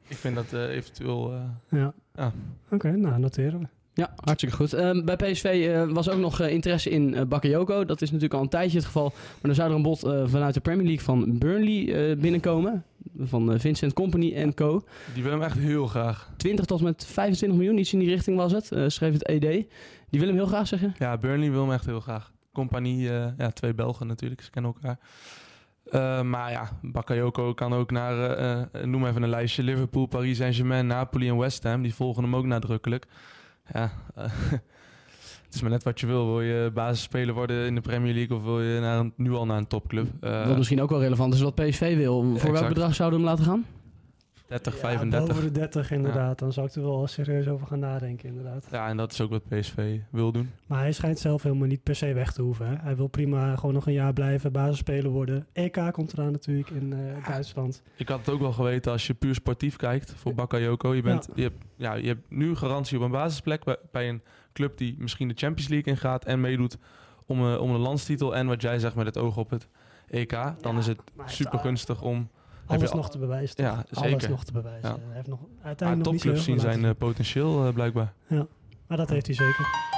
ik 0.09 0.17
vind 0.17 0.35
dat 0.35 0.53
uh, 0.53 0.69
eventueel... 0.69 1.33
Uh, 1.33 1.41
Ja. 1.69 1.93
Ja. 2.15 2.27
Oké, 2.65 2.75
okay, 2.75 2.93
nou, 2.93 3.19
noteren 3.19 3.61
we. 3.61 3.67
Ja, 3.95 4.15
hartstikke 4.17 4.57
goed. 4.57 4.75
Uh, 4.75 5.05
bij 5.05 5.17
PSV 5.17 5.45
uh, 5.45 5.93
was 5.95 6.11
ook 6.11 6.19
nog 6.19 6.41
uh, 6.41 6.51
interesse 6.51 6.91
in 6.91 7.15
uh, 7.15 7.23
Bakayoko. 7.23 7.85
Dat 7.85 8.03
is 8.03 8.09
natuurlijk 8.09 8.35
al 8.35 8.43
een 8.43 8.49
tijdje 8.49 8.77
het 8.77 8.87
geval. 8.87 9.13
Maar 9.41 9.51
er 9.51 9.57
zou 9.57 9.71
er 9.71 9.77
een 9.77 9.83
bod 9.83 9.99
vanuit 10.25 10.55
de 10.55 10.61
Premier 10.61 10.87
League 10.87 11.05
van 11.05 11.39
Burnley 11.39 12.17
binnenkomen. 12.17 12.85
Van 13.19 13.61
Vincent 13.61 13.93
Company 13.93 14.53
Co. 14.55 14.85
Die 15.15 15.23
wil 15.23 15.33
hem 15.33 15.43
echt 15.43 15.59
heel 15.59 15.87
graag. 15.87 16.31
20 16.37 16.65
tot 16.65 16.81
met 16.81 17.07
25 17.07 17.59
miljoen, 17.59 17.79
iets 17.79 17.93
in 17.93 17.99
die 17.99 18.09
richting 18.09 18.37
was 18.37 18.53
het. 18.53 18.93
Schreef 18.93 19.13
het 19.13 19.27
ED. 19.27 19.41
Die 20.11 20.21
wil 20.21 20.27
hem 20.27 20.37
heel 20.37 20.47
graag, 20.47 20.67
zeg 20.67 20.81
je? 20.81 20.91
Ja, 20.99 21.19
Burnley 21.19 21.51
wil 21.51 21.63
hem 21.63 21.73
echt 21.73 21.87
heel 21.87 22.01
graag. 22.01 22.33
Compagnie, 22.53 23.03
ja, 23.39 23.51
twee 23.55 23.75
Belgen 23.75 24.07
natuurlijk, 24.07 24.43
ze 24.43 24.51
kennen 24.51 24.75
elkaar. 24.75 24.99
Uh, 25.91 26.23
maar 26.23 26.51
ja, 26.51 26.69
Bakayoko 26.83 27.55
kan 27.55 27.73
ook 27.75 27.91
naar, 27.91 28.41
uh, 28.41 28.85
noem 28.85 29.07
even 29.07 29.23
een 29.23 29.29
lijstje, 29.29 29.63
Liverpool, 29.63 30.07
Paris 30.07 30.37
Saint-Germain, 30.37 30.87
Napoli 30.87 31.29
en 31.29 31.37
West 31.37 31.63
Ham. 31.63 31.83
Die 31.83 31.95
volgen 31.95 32.23
hem 32.23 32.37
ook 32.37 32.47
nadrukkelijk. 32.47 33.07
Ja, 33.73 33.93
uh, 34.19 34.25
het 35.47 35.55
is 35.55 35.61
maar 35.61 35.71
net 35.71 35.83
wat 35.83 36.01
je 36.01 36.07
wil. 36.07 36.27
Wil 36.27 36.41
je 36.41 36.71
basisspeler 36.75 37.35
worden 37.35 37.67
in 37.67 37.75
de 37.75 37.81
Premier 37.81 38.15
League 38.15 38.37
of 38.37 38.43
wil 38.43 38.61
je 38.61 38.81
naar 38.81 38.99
een, 38.99 39.13
nu 39.17 39.33
al 39.33 39.47
naar 39.47 39.59
een 39.59 39.67
topclub? 39.67 40.09
Uh, 40.21 40.47
wat 40.47 40.57
misschien 40.57 40.83
ook 40.83 40.91
wel 40.91 41.01
relevant 41.01 41.35
is 41.35 41.41
wat 41.41 41.55
PSV 41.55 41.97
wil. 41.97 42.23
Voor 42.23 42.35
exact. 42.35 42.53
welk 42.53 42.69
bedrag 42.69 42.95
zouden 42.95 43.21
we 43.21 43.27
hem 43.27 43.35
laten 43.37 43.53
gaan? 43.53 43.67
30, 44.53 44.75
Ja, 44.75 44.81
35. 44.81 45.35
boven 45.35 45.53
de 45.53 45.59
30 45.59 45.91
inderdaad. 45.91 46.29
Ja. 46.29 46.35
Dan 46.35 46.53
zou 46.53 46.67
ik 46.67 46.75
er 46.75 46.83
wel 46.83 47.07
serieus 47.07 47.49
over 47.49 47.67
gaan 47.67 47.79
nadenken 47.79 48.29
inderdaad. 48.29 48.67
Ja, 48.71 48.89
en 48.89 48.97
dat 48.97 49.13
is 49.13 49.21
ook 49.21 49.31
wat 49.31 49.49
PSV 49.49 49.99
wil 50.11 50.33
doen. 50.33 50.51
Maar 50.67 50.79
hij 50.79 50.93
schijnt 50.93 51.19
zelf 51.19 51.43
helemaal 51.43 51.69
niet 51.69 51.83
per 51.83 51.95
se 51.97 52.13
weg 52.13 52.33
te 52.33 52.43
hoeven. 52.43 52.67
Hè? 52.67 52.75
Hij 52.77 52.97
wil 52.97 53.07
prima 53.07 53.57
gewoon 53.57 53.75
nog 53.75 53.87
een 53.87 53.93
jaar 53.93 54.13
blijven, 54.13 54.53
basisspeler 54.53 55.11
worden. 55.11 55.47
EK 55.53 55.79
komt 55.93 56.13
eraan 56.13 56.33
natuurlijk 56.33 56.71
in 56.71 56.93
uh, 56.93 57.27
Duitsland. 57.29 57.83
Ik 57.97 58.09
had 58.09 58.19
het 58.19 58.29
ook 58.29 58.41
wel 58.41 58.53
geweten 58.53 58.93
als 58.93 59.07
je 59.07 59.15
puur 59.15 59.35
sportief 59.35 59.77
kijkt 59.77 60.13
voor 60.17 60.35
Bakayoko. 60.35 60.95
Je, 60.95 61.03
bent, 61.03 61.27
Ja. 61.27 61.33
je, 61.37 61.43
hebt, 61.43 61.65
ja, 61.77 61.95
je 61.95 62.07
hebt 62.07 62.31
nu 62.31 62.55
garantie 62.57 62.99
op 62.99 63.05
een 63.05 63.11
basisplek 63.11 63.65
bij, 63.65 63.77
bij 63.91 64.09
een 64.09 64.23
club 64.53 64.79
die 64.79 64.95
misschien 64.99 65.29
de 65.29 65.35
Champions 65.37 65.71
League 65.71 65.93
ingaat 65.93 66.25
en 66.25 66.41
meedoet 66.41 66.79
om, 67.27 67.41
uh, 67.47 67.61
om 67.61 67.71
een 67.71 67.81
landstitel. 67.81 68.37
En 68.37 68.47
wat 68.47 68.63
jij 68.63 68.79
zegt 68.79 68.95
met 68.95 69.07
het 69.07 69.19
oog 69.19 69.37
op 69.37 69.51
het 69.51 69.69
EK, 70.09 70.37
dan 70.61 70.79
is 70.79 70.87
het 70.87 71.01
super 71.27 71.59
gunstig 71.59 72.03
om... 72.03 72.29
Alles 72.77 72.91
al- 72.91 72.97
nog 72.97 73.11
te 73.11 73.19
bewijzen. 73.19 73.57
toch? 73.57 73.67
Ja, 73.67 73.73
Alles 73.93 74.11
zeker. 74.13 74.31
nog 74.31 74.45
te 74.45 74.53
bewijzen. 74.53 74.89
Ja. 74.89 74.97
Hij 75.07 75.15
heeft 75.15 75.27
nog 75.27 75.41
Maar 75.41 75.67
uiteindelijk 75.67 76.05
nog 76.09 76.13
niet 76.13 76.23
zo 76.23 76.29
topclubs 76.35 76.63
zien 76.63 76.73
zijn 76.73 76.85
uh, 76.85 76.91
potentieel 76.99 77.67
uh, 77.67 77.73
blijkbaar. 77.73 78.13
zien. 78.29 78.49
Maar 78.87 78.97
dat 78.97 79.09
heeft 79.09 79.27
hij 79.27 79.35
zeker. 79.35 79.91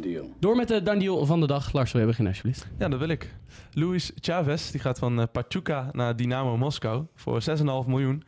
Deal. 0.00 0.30
Door 0.38 0.56
met 0.56 0.68
de 0.68 0.82
dan 0.82 0.98
deal 0.98 1.26
van 1.26 1.40
de 1.40 1.46
dag. 1.46 1.72
Lars, 1.72 1.92
wil 1.92 2.00
je 2.00 2.06
beginnen 2.06 2.32
alsjeblieft? 2.32 2.66
Ja, 2.78 2.88
dat 2.88 2.98
wil 2.98 3.08
ik. 3.08 3.34
Luis 3.72 4.12
Chavez, 4.20 4.70
die 4.70 4.80
gaat 4.80 4.98
van 4.98 5.18
uh, 5.20 5.24
Pachuca 5.32 5.88
naar 5.92 6.16
Dynamo 6.16 6.56
Moskou 6.56 7.04
voor 7.14 7.42
6,5 7.58 7.64
miljoen. 7.86 8.24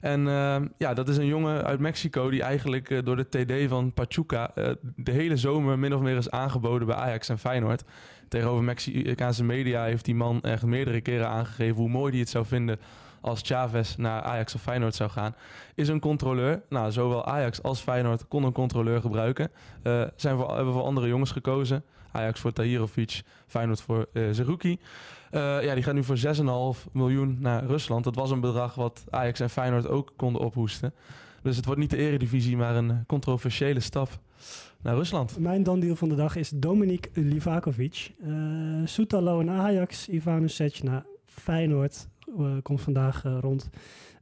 En 0.00 0.26
uh, 0.26 0.56
ja, 0.76 0.94
dat 0.94 1.08
is 1.08 1.16
een 1.16 1.26
jongen 1.26 1.64
uit 1.64 1.80
Mexico 1.80 2.30
die 2.30 2.42
eigenlijk 2.42 2.90
uh, 2.90 2.98
door 3.04 3.16
de 3.16 3.28
TD 3.28 3.68
van 3.68 3.92
Pachuca 3.92 4.50
uh, 4.54 4.68
de 4.96 5.12
hele 5.12 5.36
zomer 5.36 5.78
min 5.78 5.94
of 5.94 6.00
meer 6.00 6.16
is 6.16 6.30
aangeboden 6.30 6.86
bij 6.86 6.96
Ajax 6.96 7.28
en 7.28 7.38
Feyenoord. 7.38 7.84
Tegenover 8.28 8.64
Mexicaanse 8.64 9.44
media 9.44 9.84
heeft 9.84 10.04
die 10.04 10.14
man 10.14 10.40
echt 10.42 10.64
meerdere 10.64 11.00
keren 11.00 11.28
aangegeven 11.28 11.76
hoe 11.76 11.88
mooi 11.88 12.10
hij 12.10 12.20
het 12.20 12.28
zou 12.28 12.46
vinden 12.46 12.78
als 13.20 13.40
Chavez 13.42 13.96
naar 13.96 14.22
Ajax 14.22 14.54
of 14.54 14.62
Feyenoord 14.62 14.94
zou 14.94 15.10
gaan. 15.10 15.34
Is 15.74 15.88
een 15.88 16.00
controleur. 16.00 16.62
Nou, 16.68 16.92
zowel 16.92 17.26
Ajax 17.26 17.62
als 17.62 17.80
Feyenoord 17.80 18.28
kon 18.28 18.44
een 18.44 18.52
controleur 18.52 19.00
gebruiken. 19.00 19.50
Uh, 19.82 20.02
zijn 20.16 20.36
voor, 20.36 20.56
hebben 20.56 20.72
voor 20.72 20.82
andere 20.82 21.08
jongens 21.08 21.30
gekozen. 21.30 21.84
Ajax 22.12 22.40
voor 22.40 22.52
Tahirovic, 22.52 23.22
Feyenoord 23.46 23.80
voor 23.80 24.06
uh, 24.12 24.28
Zerouki. 24.30 24.78
Uh, 25.32 25.62
ja, 25.62 25.74
die 25.74 25.82
gaat 25.82 25.94
nu 25.94 26.04
voor 26.04 26.18
6,5 26.18 26.92
miljoen 26.92 27.36
naar 27.40 27.64
Rusland. 27.64 28.04
Dat 28.04 28.14
was 28.14 28.30
een 28.30 28.40
bedrag 28.40 28.74
wat 28.74 29.04
Ajax 29.10 29.40
en 29.40 29.50
Feyenoord 29.50 29.88
ook 29.88 30.12
konden 30.16 30.42
ophoesten. 30.42 30.94
Dus 31.42 31.56
het 31.56 31.64
wordt 31.64 31.80
niet 31.80 31.90
de 31.90 31.96
eredivisie, 31.96 32.56
maar 32.56 32.76
een 32.76 33.04
controversiële 33.06 33.80
stap 33.80 34.08
naar 34.82 34.94
Rusland. 34.94 35.38
Mijn 35.38 35.62
dan-deal 35.62 35.96
van 35.96 36.08
de 36.08 36.14
dag 36.14 36.36
is 36.36 36.50
Dominik 36.54 37.10
Livakovic. 37.12 38.12
Uh, 38.24 38.34
Soetalo 38.84 39.40
en 39.40 39.50
Ajax, 39.50 40.08
Ivanovic 40.08 40.82
naar 40.82 41.04
Feyenoord 41.26 42.08
uh, 42.38 42.52
komt 42.62 42.80
vandaag 42.80 43.22
rond. 43.40 43.70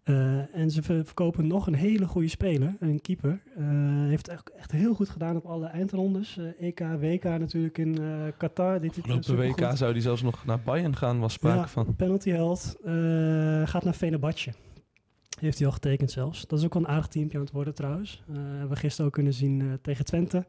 Uh, 0.08 0.54
en 0.54 0.70
ze 0.70 0.82
verkopen 0.82 1.46
nog 1.46 1.66
een 1.66 1.74
hele 1.74 2.06
goede 2.06 2.28
speler, 2.28 2.76
een 2.80 3.00
keeper. 3.00 3.40
Uh, 3.58 3.66
heeft 4.08 4.28
echt, 4.28 4.50
echt 4.50 4.72
heel 4.72 4.94
goed 4.94 5.08
gedaan 5.08 5.36
op 5.36 5.44
alle 5.44 5.66
eindrondes. 5.66 6.36
Uh, 6.36 6.46
EK, 6.60 6.80
WK 7.00 7.24
natuurlijk 7.24 7.78
in 7.78 7.98
Qatar. 8.36 8.80
Dit, 8.80 9.02
Afgelopen 9.08 9.36
WK 9.36 9.76
zou 9.76 9.92
die 9.92 10.02
zelfs 10.02 10.22
nog 10.22 10.44
naar 10.44 10.60
Bayern 10.60 10.96
gaan, 10.96 11.18
was 11.18 11.32
sprake 11.32 11.58
ja, 11.58 11.68
van. 11.68 11.96
penalty 11.96 12.30
held. 12.30 12.76
Gaat 13.64 13.84
naar 13.84 13.92
Fenerbahce. 13.92 14.52
Heeft 15.40 15.58
hij 15.58 15.66
al 15.66 15.72
getekend 15.72 16.10
zelfs. 16.10 16.46
Dat 16.46 16.58
is 16.58 16.64
ook 16.64 16.74
wel 16.74 16.82
een 16.82 16.88
aardig 16.88 17.06
teampje 17.08 17.38
aan 17.38 17.44
het 17.44 17.52
worden 17.52 17.74
trouwens. 17.74 18.22
Hebben 18.32 18.68
we 18.68 18.76
gisteren 18.76 19.06
ook 19.06 19.12
kunnen 19.12 19.34
zien 19.34 19.78
tegen 19.82 20.04
Twente. 20.04 20.46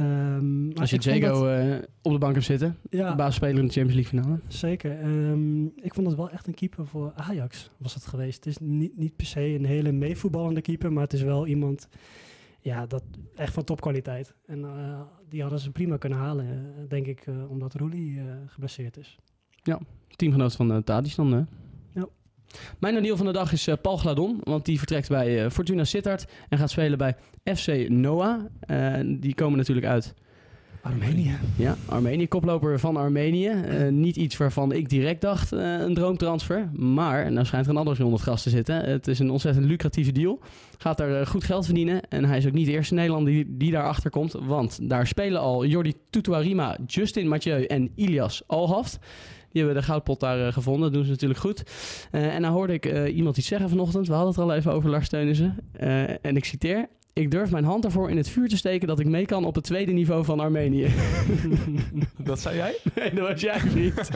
Um, 0.00 0.72
Als 0.72 0.90
je 0.90 0.96
Jago 0.98 1.44
dat... 1.44 1.64
uh, 1.66 1.76
op 2.02 2.12
de 2.12 2.18
bank 2.18 2.34
hebt 2.34 2.46
zitten, 2.46 2.76
ja, 2.90 3.16
basisspeler 3.16 3.58
in 3.58 3.66
de 3.66 3.72
Champions 3.72 3.94
League 3.94 4.20
finale. 4.20 4.40
Zeker. 4.48 5.04
Um, 5.04 5.72
ik 5.76 5.94
vond 5.94 6.06
het 6.06 6.16
wel 6.16 6.30
echt 6.30 6.46
een 6.46 6.54
keeper 6.54 6.86
voor 6.86 7.12
Ajax 7.14 7.70
was 7.76 7.94
het 7.94 8.06
geweest. 8.06 8.44
Het 8.44 8.46
is 8.46 8.58
niet, 8.58 8.96
niet 8.96 9.16
per 9.16 9.26
se 9.26 9.40
een 9.40 9.64
hele 9.64 9.92
meevoetballende 9.92 10.60
keeper, 10.60 10.92
maar 10.92 11.02
het 11.02 11.12
is 11.12 11.22
wel 11.22 11.46
iemand 11.46 11.88
Ja, 12.62 12.86
dat 12.86 13.02
echt 13.34 13.52
van 13.52 13.64
topkwaliteit. 13.64 14.34
En 14.46 14.64
eh, 14.64 15.00
die 15.28 15.40
hadden 15.40 15.58
ze 15.60 15.70
prima 15.70 15.96
kunnen 15.96 16.18
halen, 16.18 16.46
eh, 16.46 16.54
denk 16.88 17.06
ik, 17.06 17.26
eh, 17.26 17.50
omdat 17.50 17.74
Roelie 17.74 18.18
eh, 18.18 18.24
geblesseerd 18.46 18.96
is. 18.96 19.18
Teamgenoot 20.16 20.56
van 20.56 20.72
uh, 20.72 20.78
dan, 21.16 21.32
hè? 21.32 21.42
Mijn 22.78 22.94
nadeel 22.94 23.16
van 23.16 23.26
de 23.26 23.32
dag 23.32 23.52
is 23.52 23.66
eh, 23.66 23.74
Paul 23.82 23.96
Gladon. 23.96 24.40
Want 24.44 24.64
die 24.64 24.78
vertrekt 24.78 25.08
bij 25.08 25.44
eh, 25.44 25.50
Fortuna 25.50 25.84
Sittard 25.84 26.26
en 26.48 26.58
gaat 26.58 26.70
spelen 26.70 26.98
bij 26.98 27.16
FC 27.54 27.88
Noah. 27.88 28.40
Eh, 28.60 28.94
die 29.06 29.34
komen 29.34 29.58
natuurlijk 29.58 29.86
uit 29.86 30.14
Armenië. 30.82 31.36
ja, 31.56 31.76
Armenië. 31.86 32.28
Koploper 32.28 32.80
van 32.80 32.96
Armenië. 32.96 33.50
Niet 33.90 34.16
iets 34.16 34.36
waarvan 34.36 34.72
ik 34.72 34.88
direct 34.88 35.20
dacht, 35.20 35.52
een 35.52 35.94
droomtransfer. 35.94 36.70
Maar, 36.72 37.32
nou 37.32 37.46
schijnt 37.46 37.64
er 37.66 37.72
een 37.72 37.78
ander 37.78 37.98
onder 37.98 38.12
het 38.12 38.22
gras 38.22 38.42
te 38.42 38.50
zitten. 38.50 38.84
Het 38.84 39.08
is 39.08 39.18
een 39.18 39.30
ontzettend 39.30 39.66
lucratieve 39.66 40.12
deal. 40.12 40.38
Gaat 40.78 40.96
daar 40.98 41.26
goed 41.26 41.44
geld 41.44 41.64
verdienen. 41.64 42.08
En 42.08 42.24
hij 42.24 42.38
is 42.38 42.46
ook 42.46 42.52
niet 42.52 42.66
de 42.66 42.72
eerste 42.72 42.94
Nederlander 42.94 43.32
die, 43.32 43.56
die 43.56 43.70
daarachter 43.70 44.10
komt. 44.10 44.32
Want 44.32 44.78
daar 44.88 45.06
spelen 45.06 45.40
al 45.40 45.64
Jordi 45.64 45.94
Tutuarima, 46.10 46.76
Justin 46.86 47.28
Mathieu 47.28 47.64
en 47.64 47.90
Ilias 47.94 48.42
Alhaft. 48.46 48.98
Die 49.52 49.62
hebben 49.62 49.80
de 49.80 49.86
goudpot 49.86 50.20
daar 50.20 50.46
eh, 50.46 50.52
gevonden. 50.52 50.82
Dat 50.82 50.92
doen 50.92 51.04
ze 51.04 51.10
natuurlijk 51.10 51.40
goed. 51.40 51.62
Eh, 52.10 52.34
en 52.34 52.40
nou 52.40 52.54
hoorde 52.54 52.72
ik 52.72 52.86
eh, 52.86 53.16
iemand 53.16 53.36
iets 53.36 53.48
zeggen 53.48 53.68
vanochtend. 53.68 54.06
We 54.06 54.12
hadden 54.12 54.32
het 54.32 54.42
al 54.42 54.54
even 54.54 54.72
over 54.72 54.90
Lars 54.90 55.08
Teunissen. 55.08 55.56
En 56.22 56.36
ik 56.36 56.44
citeer. 56.44 56.88
Ik 57.12 57.30
durf 57.30 57.50
mijn 57.50 57.64
hand 57.64 57.84
ervoor 57.84 58.10
in 58.10 58.16
het 58.16 58.28
vuur 58.28 58.48
te 58.48 58.56
steken 58.56 58.88
dat 58.88 59.00
ik 59.00 59.06
mee 59.06 59.26
kan 59.26 59.44
op 59.44 59.54
het 59.54 59.64
tweede 59.64 59.92
niveau 59.92 60.24
van 60.24 60.40
Armenië. 60.40 60.88
Dat 62.16 62.40
zei 62.40 62.56
jij? 62.56 62.76
nee, 62.94 63.14
dat 63.14 63.28
was 63.28 63.40
jij, 63.40 63.60
vriend. 63.60 64.10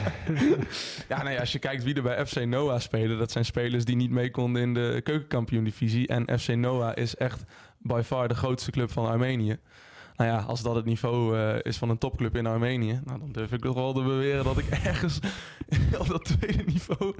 Ja, 1.09 1.23
nee, 1.23 1.39
als 1.39 1.51
je 1.51 1.59
kijkt 1.59 1.83
wie 1.83 1.95
er 1.95 2.01
bij 2.01 2.25
FC 2.25 2.45
Noah 2.45 2.79
spelen, 2.79 3.17
dat 3.17 3.31
zijn 3.31 3.45
spelers 3.45 3.85
die 3.85 3.95
niet 3.95 4.11
mee 4.11 4.31
konden 4.31 4.61
in 4.61 4.73
de 4.73 5.01
keukenkampioen-divisie. 5.03 6.07
En 6.07 6.39
FC 6.39 6.47
Noah 6.47 6.91
is 6.95 7.15
echt 7.15 7.43
by 7.77 8.01
far 8.05 8.27
de 8.27 8.35
grootste 8.35 8.71
club 8.71 8.91
van 8.91 9.05
Armenië. 9.05 9.57
Nou 10.17 10.29
ja, 10.29 10.37
als 10.47 10.61
dat 10.61 10.75
het 10.75 10.85
niveau 10.85 11.37
eh, 11.37 11.55
is 11.61 11.77
van 11.77 11.89
een 11.89 11.97
topclub 11.97 12.35
in 12.35 12.45
Armenië, 12.45 12.99
nou, 13.05 13.19
dan 13.19 13.31
durf 13.31 13.51
ik 13.51 13.61
toch 13.61 13.75
wel 13.75 13.93
te 13.93 14.01
beweren 14.01 14.43
dat 14.43 14.57
ik 14.57 14.65
ergens 14.83 15.19
op 15.99 16.07
dat 16.07 16.23
tweede 16.25 16.63
niveau 16.65 17.13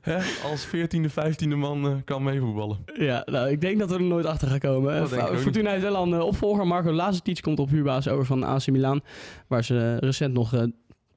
hè, 0.00 0.16
als 0.50 0.66
14e, 0.66 1.10
15e 1.10 1.56
man 1.56 1.86
eh, 1.86 1.92
kan 2.04 2.22
meevoetballen. 2.22 2.78
Ja, 2.98 3.22
nou, 3.26 3.48
ik 3.50 3.60
denk 3.60 3.78
dat 3.78 3.88
we 3.90 3.94
er 3.94 4.02
nooit 4.02 4.26
achter 4.26 4.48
gaan 4.48 4.58
komen. 4.58 4.94
Eh, 4.94 5.36
Fortuna 5.36 5.70
heeft 5.70 5.82
wel 5.82 6.02
een 6.02 6.12
eh, 6.14 6.20
opvolger. 6.26 6.66
Marco 6.66 6.92
Lazetic 6.92 7.40
komt 7.42 7.58
op 7.58 7.70
huurbasis 7.70 8.12
over 8.12 8.24
van 8.26 8.42
AC 8.44 8.66
Milan. 8.66 9.00
Waar 9.46 9.64
ze 9.64 9.96
recent 9.96 10.32
nog 10.34 10.54
eh 10.54 10.62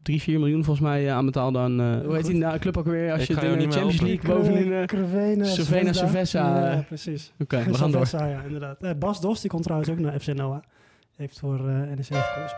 3, 0.02 0.22
4 0.22 0.40
miljoen 0.40 0.64
volgens 0.64 0.86
mij 0.88 1.08
eh, 1.08 1.14
aan 1.14 1.26
betaalden 1.26 1.62
aan... 1.62 1.80
eh, 1.82 2.06
hoe 2.06 2.16
heet 2.16 2.26
die 2.26 2.36
nou, 2.36 2.60
club 2.60 2.78
ook 2.78 2.86
weer? 2.86 3.12
Als 3.12 3.22
Ik 3.22 3.28
je 3.28 3.34
de 3.36 3.42
meer 3.42 3.50
Champions 3.52 3.76
helpen. 3.76 4.06
League 4.06 4.36
bovenin... 4.36 4.74
eh, 4.74 4.84
Crevena, 4.86 5.46
Cervena, 5.46 5.94
Cerveza, 5.94 6.60
Ja, 6.60 6.72
eh. 6.72 6.86
precies. 6.86 7.32
Oké, 7.40 7.64
we 7.64 7.74
gaan 7.74 7.92
door. 7.92 8.08
Ja, 8.12 8.42
inderdaad. 8.46 8.84
Eh, 8.84 8.92
Bas 9.00 9.22
Dos, 9.22 9.42
die 9.42 9.50
komt 9.50 9.64
trouwens 9.64 9.90
ook 9.92 10.00
naar 10.00 10.20
FC 10.20 10.28
Noah. 10.34 10.62
Heeft 11.16 11.40
voor 11.40 11.70
eh 11.70 11.76
NEC 11.76 12.06
gekozen. 12.06 12.58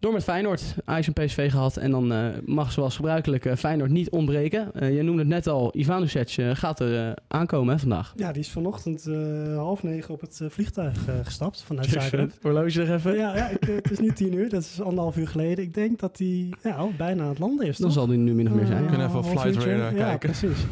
Door 0.00 0.12
met 0.12 0.24
Feyenoord. 0.24 0.74
Ajax 0.84 1.06
en 1.06 1.12
PSV 1.12 1.50
gehad. 1.50 1.76
En 1.76 1.90
dan 1.90 2.12
eh, 2.12 2.26
mag 2.44 2.72
zoals 2.72 2.96
gebruikelijk 2.96 3.44
eh, 3.44 3.56
Feyenoord 3.56 3.90
niet 3.90 4.10
ontbreken. 4.10 4.74
Eh 4.74 4.94
je 4.96 5.02
noemde 5.02 5.18
het 5.20 5.28
net 5.30 5.46
al. 5.46 5.76
Ivanovic 5.76 6.36
eh, 6.36 6.50
gaat 6.54 6.80
er 6.80 7.08
eh, 7.08 7.12
aankomen 7.28 7.74
hè, 7.74 7.80
vandaag. 7.80 8.12
Ja, 8.16 8.32
die 8.32 8.42
is 8.42 8.50
vanochtend 8.50 9.06
eh, 9.06 9.56
half 9.56 9.82
negen 9.82 10.14
op 10.14 10.20
het 10.20 10.40
eh, 10.40 10.48
vliegtuig 10.50 11.08
eh, 11.08 11.14
gestapt 11.22 11.62
vanuit 11.62 11.88
Zagreb. 11.88 12.32
Horloge 12.42 12.78
nog 12.78 12.88
even. 12.88 13.16
Ja, 13.16 13.36
ja 13.36 13.48
ik, 13.48 13.64
het 13.64 13.90
is 13.90 13.98
niet 13.98 14.16
tien 14.16 14.32
uur, 14.34 14.48
dat 14.48 14.62
is 14.62 14.80
anderhalf 14.80 15.16
uur 15.16 15.28
geleden. 15.28 15.64
Ik 15.64 15.74
denk 15.74 15.98
dat 15.98 16.18
hij 16.18 16.52
ja, 16.62 16.86
bijna 16.96 17.22
aan 17.22 17.28
het 17.28 17.38
landen 17.38 17.66
is. 17.66 17.76
Dan 17.76 17.86
toch? 17.86 17.96
zal 17.96 18.06
die 18.06 18.18
nu 18.18 18.34
min 18.34 18.46
of 18.48 18.52
meer 18.52 18.66
zijn. 18.66 18.78
We 18.78 18.84
ja. 18.84 18.88
kunnen 18.88 19.06
even 19.06 19.18
op 19.18 19.24
Flight. 19.24 19.64
Radar 19.64 19.94
ja, 19.94 20.04
kijken. 20.04 20.30
precies. 20.30 20.66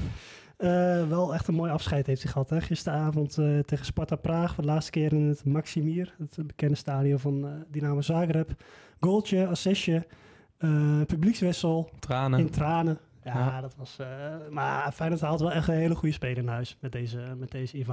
Eh, 0.56 1.08
wel 1.08 1.34
echt 1.34 1.48
een 1.48 1.54
mooi 1.54 1.70
afscheid 1.70 2.06
heeft 2.06 2.22
hij 2.22 2.32
gehad. 2.32 2.50
Hè? 2.50 2.60
Gisteravond 2.60 3.38
eh, 3.38 3.58
tegen 3.58 3.84
Sparta 3.84 4.16
Praag. 4.16 4.54
Voor 4.54 4.64
de 4.64 4.70
laatste 4.70 4.90
keer 4.90 5.12
in 5.12 5.22
het 5.28 5.44
Maximir. 5.44 6.14
Het 6.18 6.46
bekende 6.46 6.74
stadion 6.76 7.18
van 7.18 7.46
eh, 7.46 7.52
Dynamo 7.70 8.00
Zagreb. 8.00 8.50
Goaltje, 9.00 9.46
assistje. 9.46 10.06
publiekswissel. 11.06 11.90
Tranen. 11.98 12.38
In 12.38 12.50
tranen. 12.50 12.98
Ja, 13.24 13.38
Ja. 13.38 13.60
dat 13.60 13.74
was... 13.76 13.96
maar 14.50 14.92
Feyenoord 14.92 15.20
haalt 15.20 15.40
wel 15.40 15.52
echt 15.52 15.68
een 15.68 15.74
hele 15.74 15.94
goede 15.94 16.14
speler 16.14 16.36
in 16.38 16.48
huis. 16.48 16.76
Met 16.80 16.92
deze, 16.92 17.34
met 17.38 17.50
deze 17.50 17.84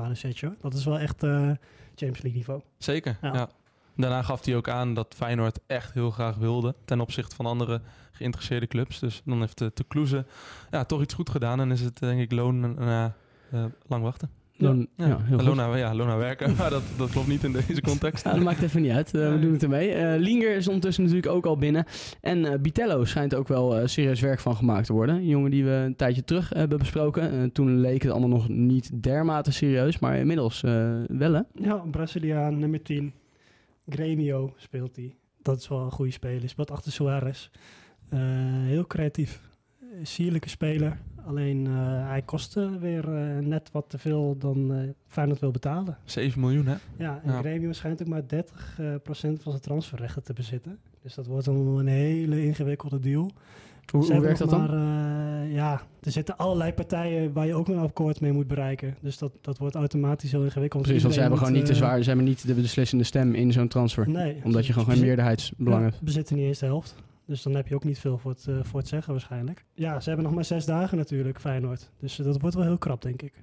hoor. 0.42 0.56
Dat 0.62 0.74
is 0.74 0.86
wel 0.86 1.00
echt 1.00 1.20
Champions 1.20 2.22
League 2.22 2.34
niveau. 2.34 2.62
Zeker, 2.78 3.18
Ja. 3.22 3.34
ja. 3.34 3.50
Daarna 3.96 4.22
gaf 4.22 4.46
hij 4.46 4.56
ook 4.56 4.70
aan 4.70 4.94
dat 4.94 5.14
Feyenoord 5.18 5.60
echt 5.68 5.94
heel 5.94 6.12
graag 6.12 6.36
wilde 6.36 6.76
ten 6.86 7.02
opzichte 7.02 7.36
van 7.36 7.46
andere 7.46 7.82
geïnteresseerde 8.12 8.68
clubs. 8.68 9.00
Dus 9.00 9.22
dan 9.26 9.40
heeft 9.40 9.58
de, 9.58 9.72
de 9.74 9.84
Kloeze 9.88 10.26
ja, 10.72 10.84
toch 10.84 11.02
iets 11.02 11.14
goed 11.14 11.30
gedaan 11.30 11.60
en 11.60 11.72
is 11.72 11.82
het 11.82 12.00
denk 12.00 12.20
ik 12.20 12.32
loon 12.32 12.74
na 12.74 13.16
eh, 13.52 13.66
lang 13.88 14.04
wachten. 14.04 14.30
Dan, 14.58 14.88
ja, 14.96 15.08
Ja, 15.08 15.20
heel 15.24 15.38
goed. 15.38 15.48
Lona, 15.48 15.76
ja, 15.76 15.96
Lona 15.96 16.18
werken, 16.18 16.56
maar 16.58 16.70
dat, 16.70 16.84
dat 16.98 17.10
klopt 17.10 17.28
niet 17.28 17.44
in 17.44 17.52
deze 17.52 17.82
context. 17.82 18.24
Ja, 18.24 18.34
dat 18.34 18.44
maakt 18.44 18.62
even 18.62 18.82
niet 18.82 18.92
uit. 18.92 19.14
Eh, 19.14 19.32
we 19.32 19.40
doen 19.40 19.52
het 19.52 19.64
ermee. 19.64 19.92
Eh 19.92 20.20
Linger 20.20 20.56
is 20.56 20.68
ondertussen 20.68 21.04
natuurlijk 21.04 21.34
ook 21.34 21.46
al 21.46 21.58
binnen. 21.58 21.86
En 22.22 22.46
eh 22.46 22.60
Bitello 22.60 23.06
schijnt 23.06 23.36
ook 23.36 23.48
wel 23.48 23.78
eh, 23.78 23.88
serieus 23.88 24.20
werk 24.20 24.40
van 24.40 24.56
gemaakt 24.56 24.86
te 24.86 24.94
worden. 24.94 25.16
Een 25.16 25.28
jongen 25.28 25.52
die 25.52 25.64
we 25.64 25.72
een 25.72 25.96
tijdje 25.96 26.24
terug 26.24 26.50
hebben 26.50 26.78
besproken. 26.78 27.32
Eh, 27.32 27.44
toen 27.44 27.80
leek 27.80 28.02
het 28.02 28.12
allemaal 28.12 28.30
nog 28.30 28.50
niet 28.50 29.04
dermate 29.04 29.52
serieus. 29.52 30.00
Maar 30.00 30.18
inmiddels 30.18 30.64
eh, 30.64 30.94
wel 31.08 31.34
hè. 31.34 31.42
Ja, 31.54 31.76
Braziliaan, 31.76 32.60
nummer 32.60 32.82
10. 32.82 33.14
Grêmio 33.90 34.54
speelt 34.56 34.96
hij. 34.96 35.16
Dat 35.42 35.60
is 35.60 35.68
wel 35.68 35.80
een 35.80 35.92
goede 35.92 36.12
speler. 36.12 36.50
Speelt 36.50 36.72
achter 36.72 36.92
Suarez. 36.92 37.50
Eh, 38.10 38.20
heel 38.66 38.88
creatief. 38.88 39.42
Sierlijke 40.04 40.50
speler. 40.50 40.98
Alleen 41.26 41.68
eh, 41.68 42.08
hij 42.08 42.22
kostte 42.22 42.80
weer 42.80 43.16
eh, 43.16 43.38
net 43.38 43.72
wat 43.72 43.90
te 43.90 43.98
veel 43.98 44.38
dan 44.38 44.74
eh 44.74 44.90
Feyenoord 45.08 45.40
wil 45.40 45.52
betalen. 45.52 45.98
7 46.04 46.40
miljoen, 46.40 46.66
hè? 46.66 46.76
Ja, 46.98 47.22
en 47.24 47.32
Ja. 47.32 47.42
Grêmio 47.42 47.70
schijnt 47.70 48.02
ook 48.02 48.08
maar 48.08 48.22
30% 48.22 48.26
eh, 48.78 48.96
procent 49.04 49.42
van 49.42 49.52
zijn 49.52 49.64
transferrechten 49.64 50.24
te 50.24 50.34
bezitten. 50.34 50.80
Dus 51.02 51.14
dat 51.14 51.26
wordt 51.26 51.46
dan 51.46 51.56
een 51.56 51.88
hele 51.88 52.44
ingewikkelde 52.44 53.00
deal. 53.00 53.32
Hoe, 53.92 54.22
werkt 54.22 54.40
dat 54.40 54.50
dan? 54.50 54.60
Maar, 54.60 54.74
eh, 55.44 55.54
ja, 55.54 55.82
er 56.02 56.12
zitten 56.12 56.38
allerlei 56.38 56.74
partijen 56.74 57.34
waar 57.34 57.46
je 57.46 57.54
ook 57.54 57.68
een 57.68 57.78
akkoord 57.78 58.22
mee 58.22 58.32
moet 58.32 58.48
bereiken. 58.48 58.96
Dus 59.02 59.18
dat, 59.18 59.32
dat 59.42 59.58
wordt 59.58 59.76
automatisch 59.76 60.32
heel 60.32 60.44
ingewikkeld. 60.44 60.84
Precies, 60.84 61.02
want 61.02 61.14
ze 61.14 61.20
hebben 61.20 61.38
gewoon 61.38 61.54
niet 61.54 61.66
de 61.66 61.72
moet, 61.72 61.82
eh, 61.82 61.88
zwaar, 61.88 62.02
ze 62.02 62.08
hebben 62.08 62.26
niet 62.26 62.48
de 62.48 62.54
beslissende 62.54 63.04
stem 63.04 63.34
in 63.34 63.52
zo'n 63.52 63.68
transfer. 63.68 64.10
Nee. 64.10 64.42
Omdat 64.44 64.66
je 64.66 64.74
gewoon 64.74 64.94
geen 64.94 65.04
meerderheidsbelang 65.04 65.84
ja, 65.84 65.90
hebt. 65.90 66.02
bezitten 66.02 66.36
niet 66.36 66.46
eens 66.46 66.60
de 66.60 66.66
helft. 66.66 66.96
Dus 67.26 67.42
dan 67.42 67.56
heb 67.56 67.68
je 67.68 67.76
ook 67.76 67.84
niet 67.84 68.00
veel 68.00 68.18
voor 68.18 68.32
het, 68.32 68.48
eh, 68.48 68.56
voor 68.62 68.80
het 68.80 68.88
zeggen 68.88 69.12
waarschijnlijk. 69.12 69.66
Ja, 69.74 70.00
ze 70.00 70.08
hebben 70.08 70.26
nog 70.26 70.36
maar 70.36 70.46
zes 70.46 70.66
dagen 70.66 70.98
natuurlijk, 70.98 71.40
Feyenoord. 71.40 71.90
Dus 72.00 72.16
dat 72.16 72.42
wordt 72.42 72.56
wel 72.56 72.66
heel 72.66 72.78
krap, 72.78 73.02
denk 73.02 73.22
ik. 73.22 73.34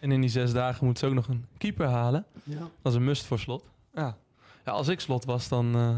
En 0.00 0.12
in 0.12 0.20
die 0.20 0.30
zes 0.30 0.52
dagen 0.52 0.84
moeten 0.84 1.04
ze 1.04 1.10
ook 1.10 1.16
nog 1.16 1.28
een 1.28 1.44
keeper 1.58 1.86
halen. 1.86 2.24
Ja. 2.44 2.58
Dat 2.58 2.92
is 2.92 2.98
een 2.98 3.04
must 3.04 3.24
voor 3.24 3.38
slot. 3.38 3.64
Ja, 3.94 4.16
ja 4.64 4.72
als 4.72 4.88
ik 4.88 5.00
slot 5.00 5.24
was, 5.24 5.48
dan 5.48 5.74
eh, 5.74 5.96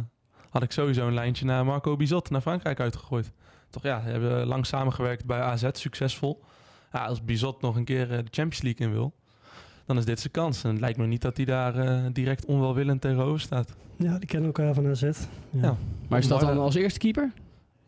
had 0.51 0.62
ik 0.62 0.72
sowieso 0.72 1.07
een 1.07 1.14
lijntje 1.14 1.44
naar 1.44 1.64
Marco 1.64 1.96
Bizot 1.96 2.31
naar 2.31 2.40
Frankrijk 2.40 2.81
uitgegooid. 2.81 3.33
Toch 3.70 3.83
ja, 3.83 4.02
we 4.04 4.11
hebben 4.11 4.46
lang 4.46 4.66
samengewerkt 4.66 5.24
bij 5.24 5.40
AZ, 5.40 5.68
succesvol. 5.72 6.40
Ja, 6.92 7.07
als 7.07 7.24
Bizot 7.24 7.61
nog 7.62 7.76
een 7.76 7.85
keer 7.85 8.02
eh, 8.02 8.18
de 8.18 8.31
Champions 8.31 8.62
League 8.62 8.87
in 8.87 8.92
wil, 8.92 9.12
dan 9.87 9.98
is 9.98 10.04
dit 10.04 10.20
zijn 10.20 10.33
kans. 10.33 10.64
En 10.64 10.70
het 10.70 10.81
lijkt 10.81 10.98
me 10.98 11.07
niet 11.07 11.22
dat 11.22 11.37
hij 11.37 11.46
daar 11.46 11.76
eh, 11.78 12.04
direct 12.12 12.44
onwelwillend 12.44 13.00
tegenover 13.00 13.40
staat. 13.40 13.76
ja, 13.96 14.18
die 14.18 14.28
kennen 14.28 14.46
elkaar 14.46 14.74
van 14.74 14.87
AZ. 14.87 15.02
Ja. 15.02 15.11
Ja. 15.50 15.76
Maar 16.09 16.18
is 16.18 16.28
dat 16.28 16.40
dan 16.40 16.50
hè? 16.50 16.57
als 16.57 16.74
eerste 16.74 16.98
keeper? 16.98 17.33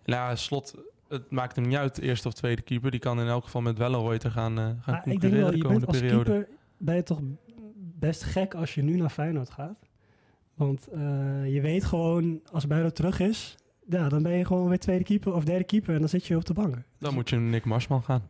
Nou, 0.04 0.28
ja, 0.28 0.36
slot, 0.36 0.74
het 1.08 1.30
maakt 1.30 1.56
hem 1.56 1.66
niet 1.66 1.76
uit, 1.76 1.98
eerste 1.98 2.28
of 2.28 2.34
tweede 2.34 2.62
keeper. 2.62 2.90
Die 2.90 3.00
kan 3.00 3.20
in 3.20 3.26
elk 3.26 3.44
geval 3.44 3.60
met 3.60 3.78
Wellenreuter 3.78 4.30
gaan, 4.30 4.58
eh 4.58 4.64
gaan 4.64 4.80
Maar 4.86 5.08
ik 5.08 5.20
denk 5.20 5.34
wel, 5.34 5.50
de 5.50 5.56
je 5.56 5.62
komende 5.62 5.86
bent 5.86 5.86
als 5.86 5.98
periode. 5.98 6.30
keeper 6.30 6.48
ben 6.76 6.94
je 6.96 7.02
toch 7.02 7.20
best 7.98 8.22
gek 8.22 8.54
als 8.54 8.74
je 8.74 8.82
nu 8.82 8.96
naar 8.96 9.10
Feyenoord 9.10 9.50
gaat. 9.50 9.88
Want 10.54 10.88
eh, 10.88 11.00
je 11.54 11.60
weet 11.60 11.84
gewoon, 11.84 12.40
als 12.52 12.66
Bijlo 12.66 12.90
terug 12.90 13.20
is, 13.20 13.56
ja, 13.90 14.08
dan 14.08 14.22
ben 14.22 14.32
je 14.32 14.44
gewoon 14.44 14.68
weer 14.68 14.78
tweede 14.78 15.04
keeper 15.04 15.34
of 15.34 15.44
derde 15.44 15.64
keeper 15.64 15.94
en 15.94 16.00
dan 16.00 16.08
zit 16.08 16.26
je 16.26 16.36
op 16.36 16.44
de 16.44 16.52
bank. 16.52 16.76
Dan 16.98 17.14
moet 17.14 17.28
je 17.30 17.36
Nick 17.36 17.64
Marsman 17.64 18.02
gaan. 18.02 18.28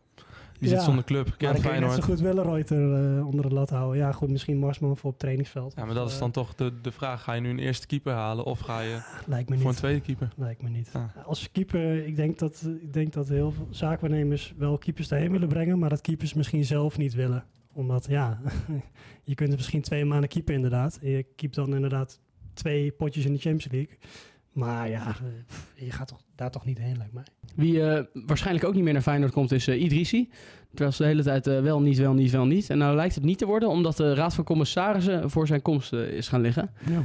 Die 0.59 0.69
Ja, 0.69 0.75
zit 0.75 0.85
zonder 0.85 1.05
club, 1.05 1.27
Maar 1.27 1.37
kent 1.37 1.63
dan 1.63 1.81
net 1.81 1.93
zo 1.93 2.01
goed 2.01 2.21
Wellenreuter 2.21 3.17
eh 3.17 3.27
onder 3.27 3.49
de 3.49 3.55
lat 3.55 3.71
houden. 3.71 3.99
Ja, 3.99 4.13
goed, 4.13 4.29
misschien 4.31 4.59
Marsman 4.59 4.97
voor 4.97 5.11
op 5.11 5.19
trainingsveld. 5.19 5.73
Ja, 5.77 5.85
maar 5.85 5.95
dat 5.95 6.09
is 6.09 6.15
Eh, 6.15 6.21
dan 6.21 6.31
toch 6.31 6.55
de, 6.55 6.73
de 6.81 6.93
vraag. 6.93 7.23
Ga 7.23 7.33
je 7.33 7.41
nu 7.41 7.49
een 7.51 7.59
eerste 7.59 7.87
keeper 7.87 8.13
halen 8.13 8.45
of 8.45 8.59
ga 8.61 8.81
je 8.81 9.01
Lijkt 9.27 9.49
me 9.49 9.59
voor 9.59 9.71
een 9.71 9.77
tweede 9.77 10.01
keeper? 10.01 10.29
Lijkt 10.37 10.63
me 10.63 10.69
niet. 10.69 10.91
Ah. 10.93 11.03
Als 11.27 11.51
keeper, 11.53 12.07
ik 12.07 12.17
denk, 12.17 12.39
dat, 12.39 12.67
ik 12.81 12.93
denk 12.93 13.13
dat 13.13 13.29
heel 13.29 13.51
veel 13.53 13.67
zaakwaarnemers 13.71 14.55
wel 14.57 14.79
keepers 14.79 15.09
daarheen 15.09 15.31
willen 15.31 15.49
brengen, 15.49 15.79
maar 15.79 15.89
dat 15.89 16.01
keepers 16.01 16.35
misschien 16.35 16.65
zelf 16.65 16.99
niet 16.99 17.15
willen. 17.15 17.45
Omdat, 17.73 18.07
ja, 18.09 18.41
je 19.25 19.35
kunt 19.35 19.51
misschien 19.51 19.83
twee 19.83 20.05
maanden 20.05 20.29
keeper 20.29 20.55
inderdaad. 20.55 20.99
Je 21.03 21.27
keept 21.37 21.55
dan 21.55 21.75
inderdaad 21.75 22.21
twee 22.53 22.93
potjes 22.93 23.25
in 23.25 23.33
de 23.33 23.39
Champions 23.39 23.73
League. 23.73 23.99
Maar 24.53 24.89
ja, 24.89 25.07
eh, 25.07 25.15
pff, 25.47 25.73
je 25.75 25.91
gaat 25.91 26.09
toch, 26.09 26.21
daar 26.35 26.51
toch 26.51 26.65
niet 26.65 26.79
heen, 26.79 26.97
lijkt 26.97 27.13
mij. 27.13 27.25
Wie 27.55 27.83
eh, 27.83 28.05
waarschijnlijk 28.13 28.67
ook 28.67 28.75
niet 28.75 28.85
meer 28.85 28.93
naar 28.93 29.03
Feyenoord 29.03 29.33
komt 29.33 29.53
is 29.53 29.67
eh, 29.69 29.83
Idrissi. 29.83 30.29
Terwijl 30.71 30.93
ze 30.93 31.03
de 31.03 31.09
hele 31.09 31.23
tijd 31.23 31.47
eh, 31.47 31.61
wel, 31.61 31.81
niet, 31.81 31.99
wel, 31.99 32.13
niet, 32.13 32.31
wel, 32.31 32.47
niet. 32.47 32.71
En 32.71 32.79
nou 32.79 32.97
lijkt 32.97 33.15
het 33.15 33.25
niet 33.25 33.39
te 33.39 33.47
worden 33.47 33.69
omdat 33.69 33.97
de 33.97 34.15
Raad 34.15 34.35
van 34.35 34.45
Commissarissen 34.45 35.31
voor 35.31 35.47
zijn 35.47 35.63
komst 35.63 35.93
eh, 35.93 36.01
is 36.01 36.29
gaan 36.29 36.41
liggen. 36.41 36.71
Ja. 36.87 37.03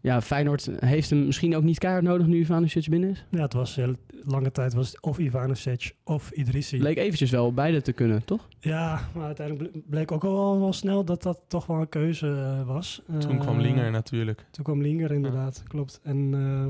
Ja, 0.00 0.20
Feyenoord 0.20 0.70
heeft 0.78 1.10
hem 1.10 1.24
misschien 1.26 1.56
ook 1.56 1.62
niet 1.62 1.78
keihard 1.78 2.04
nodig 2.04 2.26
nu 2.26 2.38
Ivanovic 2.38 2.88
binnen 2.88 3.10
is. 3.10 3.24
Ja, 3.30 3.40
het 3.42 3.52
was 3.52 3.78
lange 4.24 4.50
tijd 4.52 4.74
was 4.74 4.88
het 4.88 5.00
of 5.02 5.18
Ivanovic 5.18 5.94
of 6.04 6.30
Idrissi. 6.30 6.82
Leek 6.82 6.96
eventjes 6.98 7.30
wel 7.30 7.52
beide 7.54 7.82
te 7.82 7.92
kunnen, 7.92 8.24
toch? 8.24 8.48
Ja, 8.60 9.08
maar 9.14 9.24
uiteindelijk 9.26 9.72
ble- 9.72 9.80
bleek 9.86 10.12
ook 10.12 10.24
al 10.24 10.60
wel 10.60 10.72
snel 10.72 11.04
dat 11.04 11.22
dat 11.22 11.40
toch 11.48 11.66
wel 11.66 11.80
een 11.80 11.88
keuze 11.88 12.26
eh, 12.60 12.66
was. 12.66 13.02
Toen 13.18 13.38
kwam 13.38 13.56
Eh, 13.56 13.62
Linger 13.62 13.90
natuurlijk. 13.90 14.46
Toen 14.50 14.64
kwam 14.64 14.82
Linger 14.82 15.10
inderdaad, 15.12 15.62
klopt. 15.66 16.00
En 16.02 16.30
eh, 16.34 16.66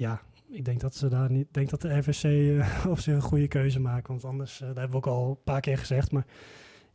ja, 0.00 0.20
ik 0.50 0.64
denk 0.64 0.80
dat 0.80 0.94
ze 0.94 1.08
daar 1.08 1.30
niet. 1.30 1.46
Ik 1.46 1.54
denk 1.54 1.70
dat 1.70 1.80
de 1.80 1.98
RVC 1.98 2.22
eh, 2.22 2.86
op 2.90 2.98
zich 2.98 3.14
een 3.14 3.20
goede 3.22 3.48
keuze 3.48 3.80
maken. 3.80 4.08
Want 4.08 4.24
anders, 4.24 4.58
dat 4.58 4.68
hebben 4.76 4.90
we 4.90 4.96
ook 4.96 5.06
al 5.06 5.28
een 5.30 5.42
paar 5.44 5.60
keer 5.60 5.78
gezegd. 5.78 6.12
Maar 6.12 6.26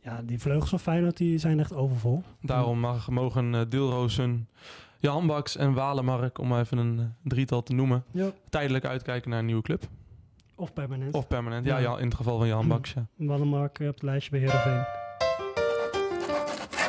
ja, 0.00 0.22
die 0.22 0.38
vleugels 0.38 0.70
van 0.70 0.80
Feyenoord 0.80 1.16
die 1.16 1.38
zijn 1.38 1.60
echt 1.60 1.72
overvol. 1.74 2.22
Daarom 2.40 2.78
mag, 2.80 3.10
mogen 3.10 3.52
uh, 3.52 3.60
Jan 5.04 5.26
Baks 5.26 5.56
en 5.56 5.72
Walemark, 5.74 6.38
om 6.38 6.58
even 6.58 6.78
een 6.78 6.98
uh, 6.98 7.04
drietal 7.22 7.62
te 7.62 7.74
noemen, 7.74 8.04
Ja. 8.10 8.30
tijdelijk 8.48 8.84
uitkijken 8.84 9.30
naar 9.30 9.38
een 9.38 9.46
nieuwe 9.46 9.62
club. 9.62 9.82
Of 10.56 10.72
permanent. 10.72 11.14
Of 11.14 11.26
permanent, 11.26 11.66
ja, 11.66 11.78
Ja. 11.78 11.90
ja 11.90 11.98
in 11.98 12.04
het 12.04 12.14
geval 12.14 12.38
van 12.38 12.46
Jan 12.46 12.68
Baks, 12.68 12.92
ja. 12.92 13.06
Wallenmark 13.16 13.78
eh, 13.78 13.88
op 13.88 13.94
het 13.94 14.02
lijstje 14.02 14.30
bij 14.30 14.40
Heerenveen. 14.40 14.84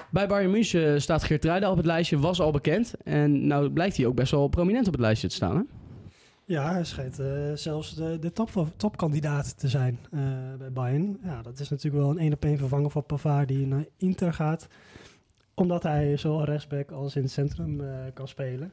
Bij 0.10 0.28
Bayern 0.28 0.51
München 0.51 1.01
staat 1.01 1.23
Geertruida 1.23 1.71
op 1.71 1.78
het 1.78 1.86
lijstje, 1.86 2.19
was 2.19 2.41
al 2.41 2.51
bekend. 2.51 2.93
En 3.04 3.47
nou 3.47 3.69
blijkt 3.69 3.97
hij 3.97 4.06
ook 4.06 4.15
best 4.15 4.32
wel 4.32 4.47
prominent 4.47 4.88
op 4.88 4.93
het 4.93 5.01
lijstje 5.01 5.28
te 5.28 5.36
staan, 5.36 5.56
hè? 5.56 5.62
Ja, 6.45 6.71
hij 6.71 6.84
schijnt 6.84 7.19
eh, 7.19 7.28
zelfs 7.54 7.95
de, 7.95 8.19
de 8.19 8.32
top, 8.32 8.49
topkandidaat 8.78 9.60
te 9.60 9.67
zijn 9.67 9.99
eh, 10.12 10.19
bij 10.58 10.71
Bayern. 10.71 11.17
Ja, 11.23 11.41
dat 11.41 11.60
is 11.60 11.69
natuurlijk 11.69 12.04
wel 12.04 12.12
een 12.12 12.19
één 12.19 12.34
op 12.34 12.45
één 12.45 12.58
vervanger 12.58 12.89
van 12.91 13.06
Pavard 13.06 13.47
die 13.47 13.67
naar 13.67 13.86
Inter 13.97 14.34
gaat. 14.34 14.67
Omdat 15.56 15.84
hij 15.84 16.18
zowel 16.18 16.44
rechtsback 16.44 16.91
als 16.91 17.15
in 17.15 17.22
het 17.22 17.32
centrum 17.32 17.82
eh, 17.82 17.88
kan 18.13 18.28
spelen. 18.28 18.72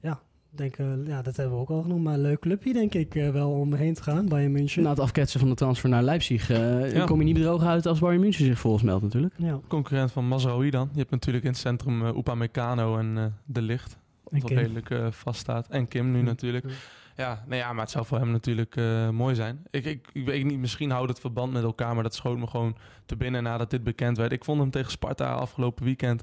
Ja, 0.00 0.20
denk, 0.50 0.76
eh, 0.76 1.06
ja, 1.06 1.22
dat 1.22 1.36
hebben 1.36 1.54
we 1.54 1.60
ook 1.60 1.70
al 1.70 1.82
genoemd. 1.82 2.04
Maar 2.04 2.14
een 2.14 2.20
leuk 2.20 2.40
clubje 2.40 2.72
denk 2.72 2.94
ik 2.94 3.14
eh, 3.14 3.30
wel 3.30 3.50
om 3.50 3.74
heen 3.74 3.94
te 3.94 4.02
gaan, 4.02 4.28
Bayern 4.28 4.52
München. 4.52 4.82
Na 4.82 4.90
het 4.90 5.00
afketsen 5.00 5.40
van 5.40 5.48
de 5.48 5.54
transfer 5.54 5.88
naar 5.88 6.02
Leipzig 6.02 6.48
Ja. 6.48 7.04
kom 7.04 7.18
je 7.18 7.24
niet 7.24 7.34
bedrogen 7.34 7.66
uit 7.66 7.86
als 7.86 7.98
Bayern 7.98 8.20
München 8.20 8.44
zich 8.44 8.58
volgens 8.58 8.82
meldt 8.82 9.02
natuurlijk. 9.02 9.34
ja, 9.36 9.60
Concurrent 9.68 10.12
van 10.12 10.28
Mazraoui 10.28 10.70
dan. 10.70 10.88
Je 10.92 10.98
hebt 10.98 11.10
natuurlijk 11.10 11.44
in 11.44 11.50
het 11.50 11.60
centrum 11.60 12.02
uh, 12.02 12.16
Upamecano 12.16 12.98
en 12.98 13.16
uh, 13.16 13.24
De 13.44 13.62
Licht. 13.62 13.98
Wat 14.30 14.50
redelijk 14.50 14.90
uh, 14.90 15.06
vast 15.10 15.40
staat. 15.40 15.68
En 15.68 15.88
Kim 15.88 16.10
nu 16.10 16.22
natuurlijk. 16.22 16.64
Ja. 16.64 16.74
Ja, 17.16 17.44
nou 17.46 17.60
ja, 17.60 17.72
maar 17.72 17.82
het 17.82 17.90
zou 17.90 18.06
voor 18.06 18.18
hem 18.18 18.30
natuurlijk 18.30 18.76
eh, 18.76 19.08
mooi 19.08 19.34
zijn. 19.34 19.66
Ik, 19.70 19.84
ik, 19.84 20.08
ik 20.12 20.26
weet 20.26 20.44
niet, 20.44 20.58
misschien 20.58 20.90
houdt 20.90 21.08
het 21.08 21.20
verband 21.20 21.52
met 21.52 21.62
elkaar, 21.62 21.94
maar 21.94 22.02
dat 22.02 22.14
schoot 22.14 22.38
me 22.38 22.46
gewoon 22.46 22.76
te 23.06 23.16
binnen 23.16 23.42
nadat 23.42 23.70
dit 23.70 23.84
bekend 23.84 24.16
werd. 24.16 24.32
Ik 24.32 24.44
vond 24.44 24.60
hem 24.60 24.70
tegen 24.70 24.90
Sparta 24.90 25.34
afgelopen 25.34 25.84
weekend 25.84 26.22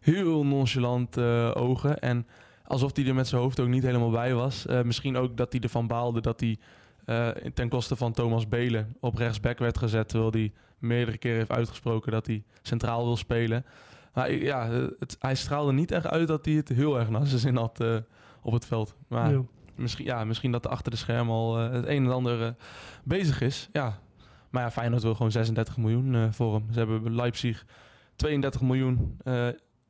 heel 0.00 0.44
nonchalant 0.46 1.16
eh, 1.16 1.50
ogen. 1.54 1.98
En 1.98 2.26
alsof 2.64 2.96
hij 2.96 3.06
er 3.06 3.14
met 3.14 3.28
zijn 3.28 3.40
hoofd 3.40 3.60
ook 3.60 3.68
niet 3.68 3.82
helemaal 3.82 4.10
bij 4.10 4.34
was. 4.34 4.66
Eh, 4.66 4.82
misschien 4.82 5.16
ook 5.16 5.36
dat 5.36 5.52
hij 5.52 5.60
ervan 5.60 5.86
baalde 5.86 6.20
dat 6.20 6.40
hij 6.40 6.58
ten 7.54 7.68
koste 7.68 7.96
van 7.96 8.12
Thomas 8.12 8.48
Belen 8.48 8.96
op 9.00 9.14
rechtsback 9.14 9.58
werd 9.58 9.78
gezet. 9.78 10.08
Terwijl 10.08 10.30
hij 10.30 10.52
meerdere 10.78 11.18
keren 11.18 11.38
heeft 11.38 11.50
uitgesproken 11.50 12.12
dat 12.12 12.26
hij 12.26 12.42
centraal 12.62 13.04
wil 13.04 13.16
spelen. 13.16 13.64
Maar 14.12 14.32
ja, 14.32 14.70
het, 14.98 15.16
hij 15.18 15.34
straalde 15.34 15.72
niet 15.72 15.90
echt 15.90 16.06
uit 16.06 16.28
dat 16.28 16.44
hij 16.44 16.54
het 16.54 16.68
heel 16.68 16.98
erg 16.98 17.08
naar 17.08 17.26
zijn 17.26 17.40
zin 17.40 17.56
had 17.56 17.84
op 18.42 18.52
het 18.52 18.66
veld. 18.66 18.96
Maar. 19.08 19.32
Misschien, 19.76 20.04
ja, 20.04 20.24
misschien 20.24 20.52
dat 20.52 20.64
er 20.64 20.70
achter 20.70 20.90
de 20.90 20.96
scherm 20.96 21.30
al 21.30 21.58
eh, 21.58 21.72
het 21.72 21.86
een 21.86 22.04
en 22.04 22.12
ander 22.12 22.42
eh, 22.46 22.52
bezig 23.04 23.40
is. 23.40 23.68
Ja. 23.72 23.98
Maar 24.50 24.62
ja, 24.62 24.70
Feyenoord 24.70 25.02
wil 25.02 25.14
gewoon 25.14 25.30
36 25.30 25.76
miljoen 25.76 26.14
eh, 26.14 26.26
voor 26.30 26.54
hem. 26.54 26.66
Ze 26.72 26.78
hebben 26.78 27.14
Leipzig 27.14 27.66
32 28.16 28.60
miljoen 28.60 29.18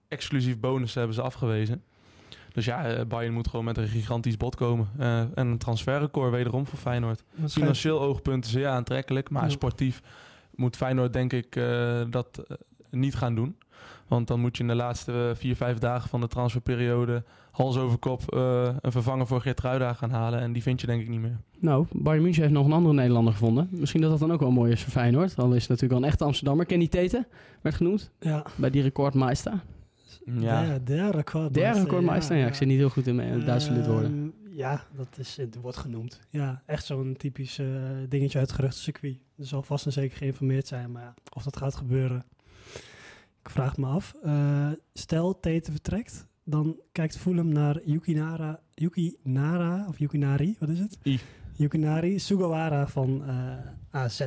exclusief 0.09 0.61
bonus 0.61 0.95
hebben 0.95 1.15
ze 1.15 1.23
afgewezen. 1.23 1.83
Dus 2.53 2.65
ja, 2.65 3.05
Bayern 3.05 3.35
moet 3.35 3.49
gewoon 3.49 3.65
met 3.65 3.79
een 3.79 3.89
gigantisch 3.89 4.37
bod 4.37 4.55
komen. 4.55 4.89
En 5.35 5.47
een 5.47 5.59
transferrecord 5.59 6.31
wederom 6.31 6.67
voor 6.67 6.79
Feyenoord. 6.79 7.25
Financieel 7.47 8.01
oogpunt 8.01 8.47
zeer 8.47 8.69
aantrekkelijk. 8.69 9.31
Maar 9.31 9.43
Ja. 9.43 9.49
sportief 9.49 10.03
moet 10.55 10.77
Feyenoord 10.77 11.13
denk 11.13 11.33
ik 11.33 11.61
dat 12.11 12.43
niet 12.91 13.15
gaan 13.15 13.35
doen. 13.35 13.57
Want 14.09 14.27
dan 14.29 14.41
moet 14.41 14.57
je 14.57 14.63
in 14.63 14.69
de 14.69 14.75
laatste 14.75 15.33
vier, 15.37 15.57
vijf 15.57 15.79
dagen 15.79 16.09
van 16.09 16.21
de 16.21 16.29
transferperiode... 16.29 17.25
hals 17.57 17.77
over 17.77 17.99
kop 17.99 18.35
eh, 18.35 18.69
een 18.81 18.93
vervanger 18.93 19.27
voor 19.27 19.41
Geertruida 19.41 19.93
gaan 19.93 20.11
halen. 20.11 20.41
En 20.41 20.53
die 20.53 20.63
vind 20.63 20.81
je 20.81 20.87
denk 20.87 21.03
ik 21.03 21.09
niet 21.09 21.21
meer. 21.21 21.37
Nou, 21.59 21.87
Bayern 21.93 22.23
München 22.23 22.43
heeft 22.43 22.55
nog 22.55 22.67
een 22.67 22.73
andere 22.73 22.95
Nederlander 22.95 23.33
gevonden. 23.33 23.69
Misschien 23.71 24.01
dat 24.01 24.11
dat 24.11 24.19
dan 24.19 24.33
ook 24.33 24.41
wel 24.41 24.51
mooi 24.51 24.73
is 24.73 24.83
voor 24.83 24.93
Feyenoord. 24.93 25.37
Al 25.37 25.53
is 25.53 25.61
het 25.61 25.69
natuurlijk 25.69 25.93
wel 25.93 26.03
een 26.03 26.09
echte 26.09 26.25
Amsterdammer. 26.25 26.67
Kenny 26.67 26.89
Tete 26.89 27.27
werd 27.63 27.77
genoemd 27.77 28.11
Ja, 28.21 28.47
bij 28.57 28.71
die 28.71 28.83
recordmeister. 28.83 29.63
Ja, 30.39 30.75
de, 30.75 30.83
de 30.83 31.11
recordmeister. 31.11 31.53
Derde 31.63 31.81
recordmeister, 31.81 32.37
ja, 32.37 32.47
ik 32.47 32.55
zit 32.55 32.69
niet 32.69 32.79
heel 32.79 32.89
goed 32.89 33.07
in 33.07 33.17
mijn 33.17 33.45
Duitse 33.45 33.73
lidwoorden. 33.73 34.11
Ehm, 34.11 34.57
ja, 34.57 34.85
dat 34.97 35.09
is, 35.17 35.37
het 35.37 35.57
wordt 35.61 35.77
genoemd. 35.77 36.21
Ja, 36.31 36.63
echt 36.67 36.85
zo'n 36.85 37.15
typisch 37.19 37.59
eh, 37.59 37.67
dingetje 38.09 38.39
uit 38.39 38.47
het 38.47 38.57
geruchtencircuit. 38.57 39.19
Er 39.37 39.47
zal 39.47 39.63
vast 39.63 39.87
en 39.87 39.93
zeker 39.93 40.17
geïnformeerd 40.17 40.67
zijn, 40.67 40.93
maar 40.93 41.03
ja, 41.03 41.15
of 41.33 41.43
dat 41.43 41.57
gaat 41.57 41.75
gebeuren, 41.75 42.25
ik 43.43 43.51
vraag 43.51 43.69
het 43.69 43.79
me 43.79 43.87
af. 43.87 44.15
Eh, 44.23 44.71
stel 44.93 45.41
Tete 45.41 45.71
vertrekt, 45.71 46.25
dan 46.49 46.77
kijkt 46.93 47.19
Fulham 47.19 47.49
naar 47.49 47.81
Yukinara, 47.85 48.61
Yukinara 48.75 49.87
of 49.89 49.99
Yukinari, 49.99 50.57
wat 50.59 50.69
is 50.69 50.79
het? 50.79 50.99
I. 51.03 51.19
Yukinari 51.53 52.19
Sugawara 52.19 52.89
van 52.89 53.23
eh, 53.27 54.01
AZ. 54.01 54.19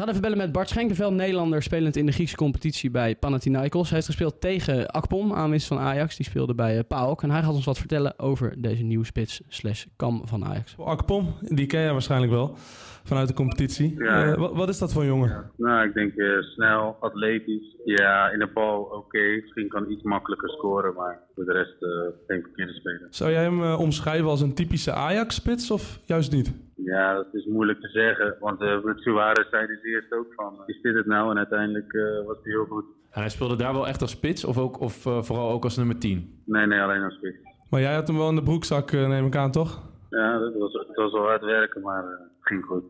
We 0.00 0.06
gaan 0.06 0.08
even 0.08 0.20
bellen 0.20 0.38
met 0.38 0.52
Bart 0.52 0.68
Schenkenveld, 0.68 1.14
Nederlander, 1.14 1.62
spelend 1.62 1.96
in 1.96 2.06
de 2.06 2.12
Griekse 2.12 2.36
competitie 2.36 2.90
bij 2.90 3.16
Panathinaikos. 3.16 3.86
Hij 3.86 3.94
heeft 3.94 4.06
gespeeld 4.06 4.40
tegen 4.40 4.90
Akpom, 4.90 5.32
aanwinst 5.32 5.66
van 5.66 5.78
Ajax. 5.78 6.16
Die 6.16 6.26
speelde 6.26 6.54
bij 6.54 6.78
eh, 6.78 6.84
PAOK. 6.88 7.22
En 7.22 7.30
hij 7.30 7.42
gaat 7.42 7.54
ons 7.54 7.64
wat 7.64 7.78
vertellen 7.78 8.18
over 8.18 8.62
deze 8.62 8.82
nieuwe 8.82 9.04
spits 9.04 9.40
slash 9.48 9.84
kam 9.96 10.22
van 10.24 10.44
Ajax. 10.44 10.74
Akpom, 10.78 11.34
die 11.40 11.66
ken 11.66 11.80
je 11.80 11.92
waarschijnlijk 11.92 12.32
wel 12.32 12.56
vanuit 13.04 13.28
de 13.28 13.34
competitie. 13.34 13.94
Ja. 13.98 14.24
Eh, 14.24 14.38
wat, 14.38 14.52
wat 14.52 14.68
is 14.68 14.78
dat 14.78 14.92
voor 14.92 15.02
een 15.02 15.08
jongen? 15.08 15.50
Nou, 15.56 15.88
ik 15.88 15.94
denk 15.94 16.16
eh, 16.16 16.40
snel, 16.40 16.96
atletisch. 17.00 17.76
Ja, 17.84 18.30
in 18.30 18.38
de 18.38 18.50
bal 18.54 18.82
oké. 18.82 19.18
Misschien 19.40 19.68
kan 19.68 19.90
iets 19.90 20.02
makkelijker 20.02 20.50
scoren, 20.50 20.94
maar 20.94 21.20
voor 21.34 21.44
de 21.44 21.52
rest 21.52 21.82
eh 21.82 21.88
geen 22.26 22.42
verkeerde 22.42 22.72
speler. 22.72 23.06
Zou 23.10 23.30
jij 23.30 23.42
hem 23.42 23.62
omschrijven 23.62 24.28
als 24.28 24.40
een 24.40 24.54
typische 24.54 24.92
Ajax-spits 24.92 25.70
of 25.70 25.98
juist 26.04 26.32
niet? 26.32 26.52
Ja, 26.74 27.14
dat 27.14 27.26
is 27.32 27.46
moeilijk 27.46 27.80
te 27.80 27.88
zeggen, 27.88 28.36
want 28.40 28.62
uh, 28.62 28.78
Suarez 28.94 29.50
zei 29.50 29.66
dus 29.66 29.82
eerst 29.82 30.12
ook 30.12 30.26
van, 30.34 30.62
is 30.66 30.80
dit 30.82 30.94
het 30.94 31.06
nou? 31.06 31.30
En 31.30 31.36
uiteindelijk 31.36 31.92
eh, 31.92 32.26
was 32.26 32.36
hij 32.42 32.52
heel 32.52 32.64
goed. 32.64 32.84
En 33.10 33.20
hij 33.20 33.28
speelde 33.28 33.56
daar 33.56 33.72
wel 33.72 33.86
echt 33.86 34.00
als 34.00 34.10
spits 34.10 34.44
of, 34.44 34.58
ook, 34.58 34.80
of 34.80 34.94
vooral 35.02 35.50
ook 35.50 35.64
als 35.64 35.76
nummer 35.76 35.98
10? 35.98 36.42
Nee, 36.46 36.66
nee, 36.66 36.80
alleen 36.80 37.02
als 37.02 37.14
spits. 37.14 37.50
Maar 37.70 37.80
jij 37.80 37.94
had 37.94 38.06
hem 38.08 38.16
wel 38.16 38.28
in 38.28 38.34
de 38.34 38.42
broekzak, 38.42 38.90
eh, 38.90 39.08
neem 39.08 39.26
ik 39.26 39.36
aan, 39.36 39.50
toch? 39.50 39.88
Ja, 40.08 40.38
dat 40.38 40.54
was, 40.54 40.72
het 40.72 40.96
was 40.96 41.12
wel 41.12 41.22
hard 41.22 41.44
werken, 41.44 41.82
maar 41.82 42.04
ging 42.40 42.64
goed. 42.64 42.82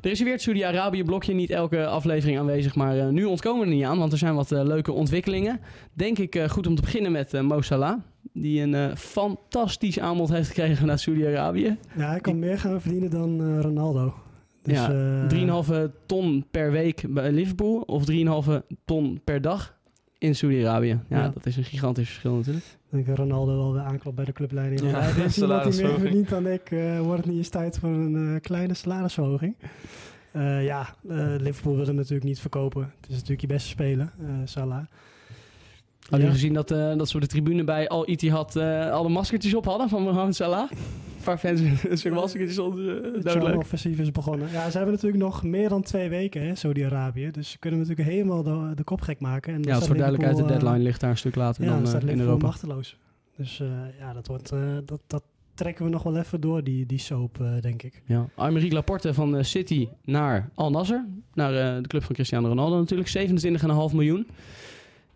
Er 0.00 0.12
is 0.12 0.18
hier 0.18 0.26
weer 0.26 0.36
het 0.36 0.44
Saudi-Arabië-blokje. 0.44 1.34
Niet 1.34 1.50
elke 1.50 1.86
aflevering 1.86 2.38
aanwezig, 2.38 2.74
maar 2.74 2.98
eh, 2.98 3.08
nu 3.08 3.24
ontkomen 3.24 3.60
we 3.60 3.66
er 3.66 3.74
niet 3.76 3.84
aan. 3.84 3.98
Want 3.98 4.12
er 4.12 4.18
zijn 4.18 4.34
wat 4.34 4.52
eh, 4.52 4.64
leuke 4.64 4.92
ontwikkelingen. 4.92 5.60
Denk 5.92 6.18
ik 6.18 6.34
eh, 6.34 6.48
goed 6.48 6.66
om 6.66 6.74
te 6.74 6.82
beginnen 6.82 7.12
met 7.12 7.34
eh, 7.34 7.40
Mo 7.40 7.60
Salah. 7.60 7.98
Die 8.32 8.60
een 8.62 8.74
eh, 8.74 8.94
fantastisch 8.96 10.00
aanbod 10.00 10.28
heeft 10.28 10.48
gekregen 10.48 10.76
vanuit 10.76 11.00
Saudi-Arabië. 11.00 11.76
Ja, 11.96 12.08
hij 12.08 12.20
kan 12.20 12.38
meer 12.38 12.58
gaan 12.58 12.80
verdienen 12.80 13.10
dan 13.10 13.60
Ronaldo. 13.60 14.14
Dus, 14.62 14.78
ja, 14.78 14.90
eh, 14.90 15.26
3,5 15.26 15.90
ton 16.06 16.46
per 16.50 16.70
week 16.70 17.04
bij 17.08 17.30
Liverpool. 17.32 17.80
Of 17.80 18.04
3,5 18.04 18.62
ton 18.84 19.20
per 19.24 19.40
dag 19.40 19.75
in 20.18 20.34
Saudi-Arabië. 20.36 20.98
Ja, 21.08 21.16
Ja. 21.22 21.28
dat 21.28 21.46
is 21.46 21.56
een 21.56 21.64
gigantisch 21.64 22.08
verschil 22.08 22.34
natuurlijk. 22.34 22.64
Ik 22.66 22.74
denk 22.90 23.06
dat 23.06 23.16
Ronaldo 23.18 23.56
wel 23.56 23.72
weer 23.72 23.82
aanklopt 23.82 24.16
bij 24.16 24.24
de 24.24 24.32
clubleiding. 24.32 24.80
Ja, 24.80 24.88
Ja, 24.88 25.00
hij 25.12 25.24
is 25.24 25.38
iemand 25.38 25.72
die 25.72 25.82
meer 25.84 25.98
verdient 25.98 26.28
dan 26.28 26.46
ik. 26.46 26.70
eh, 26.70 27.00
wordt 27.00 27.16
het 27.20 27.26
niet 27.26 27.36
eens 27.38 27.48
tijd 27.48 27.78
voor 27.78 27.88
een 27.88 28.34
eh, 28.34 28.40
kleine 28.40 28.74
salarisverhoging? 28.74 29.56
Eh, 30.32 30.64
ja, 30.64 30.80
eh, 31.08 31.16
Liverpool 31.38 31.76
wil 31.76 31.86
hem 31.86 31.94
natuurlijk 31.94 32.24
niet 32.24 32.40
verkopen. 32.40 32.82
Het 33.00 33.08
is 33.08 33.14
natuurlijk 33.14 33.40
je 33.40 33.46
beste 33.46 33.68
speler, 33.68 34.12
eh, 34.20 34.26
Salah. 34.44 34.84
Had 36.08 36.20
Ja. 36.20 36.24
je 36.26 36.30
gezien 36.32 36.52
dat, 36.52 36.70
eh, 36.70 36.96
dat 36.96 37.08
ze 37.08 37.14
op 37.16 37.20
de 37.22 37.28
tribune 37.28 37.64
bij 37.64 37.88
Al 37.88 38.08
Ittihad 38.08 38.56
eh 38.56 38.90
alle 38.90 39.08
maskertjes 39.08 39.54
op 39.54 39.64
hadden 39.64 39.88
van 39.88 40.02
Mohamed 40.02 40.34
Salah? 40.34 40.70
Een 41.26 41.38
paar 41.38 41.56
fans 41.56 41.60
een 41.90 41.98
stuk 41.98 42.12
maskertjes 42.12 42.58
onder. 42.58 42.84
Uh, 42.84 43.02
Het 43.02 43.12
doodleuk. 43.24 43.42
charme-offensief 43.42 43.98
is 43.98 44.10
begonnen. 44.10 44.48
Ja, 44.52 44.70
ze 44.70 44.76
hebben 44.76 44.94
natuurlijk 44.94 45.22
nog 45.22 45.42
meer 45.42 45.68
dan 45.68 45.82
twee 45.82 46.08
weken, 46.08 46.46
hè, 46.46 46.54
Saudi-Arabië. 46.54 47.30
Dus 47.30 47.50
ze 47.50 47.58
kunnen 47.58 47.80
natuurlijk 47.80 48.08
helemaal 48.08 48.42
de, 48.42 48.72
de 48.74 48.84
kop 48.84 49.00
gek 49.00 49.20
maken. 49.20 49.54
En 49.54 49.62
Ja, 49.62 49.74
staat 49.74 49.86
voor 49.86 49.96
duidelijkheid, 49.96 50.36
de 50.36 50.42
Liverpool, 50.42 50.56
eh, 50.66 50.70
deadline 50.70 50.88
ligt 50.88 51.00
daar 51.00 51.10
een 51.10 51.16
stuk 51.16 51.34
later 51.34 51.64
ja, 51.64 51.68
dan 51.70 51.78
dan 51.78 51.86
staat 51.88 52.04
eh, 52.04 52.08
in 52.10 52.20
Europa. 52.20 52.46
machteloos. 52.46 52.96
Dus 53.36 53.60
eh, 53.60 53.66
ja, 53.98 54.12
dat, 54.12 54.26
wordt, 54.26 54.52
eh, 54.52 54.76
dat, 54.84 55.00
dat 55.06 55.22
trekken 55.54 55.84
we 55.84 55.90
nog 55.90 56.02
wel 56.02 56.16
even 56.16 56.40
door, 56.40 56.64
die, 56.64 56.86
die 56.86 56.98
soap, 56.98 57.38
denk 57.60 57.82
ik. 57.82 58.02
Ja. 58.06 58.26
Aymeric 58.34 58.72
Laporte 58.72 59.14
van 59.14 59.44
City 59.44 59.88
naar 60.04 60.50
Al 60.54 60.70
Nasser. 60.70 61.04
Naar 61.34 61.54
eh, 61.54 61.82
de 61.82 61.88
club 61.88 62.02
van 62.02 62.14
Cristiano 62.14 62.48
Ronaldo 62.48 62.78
natuurlijk. 62.78 63.08
27,5 63.90 63.94
miljoen. 63.94 64.26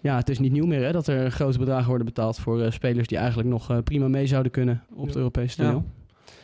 Ja, 0.01 0.17
het 0.17 0.29
is 0.29 0.39
niet 0.39 0.53
nieuw 0.53 0.67
meer 0.67 0.85
hè, 0.85 0.93
dat 0.93 1.07
er 1.07 1.31
grote 1.31 1.59
bedragen 1.59 1.87
worden 1.89 2.07
betaald 2.07 2.39
voor 2.39 2.63
eh, 2.63 2.71
spelers 2.71 3.07
die 3.09 3.19
eigenlijk 3.19 3.49
nog 3.49 3.83
prima 3.85 4.09
mee 4.09 4.27
zouden 4.27 4.53
kunnen 4.53 4.83
op 4.95 5.05
het 5.05 5.13
Ja. 5.15 5.19
Europese 5.19 5.63
Ja. 5.63 5.83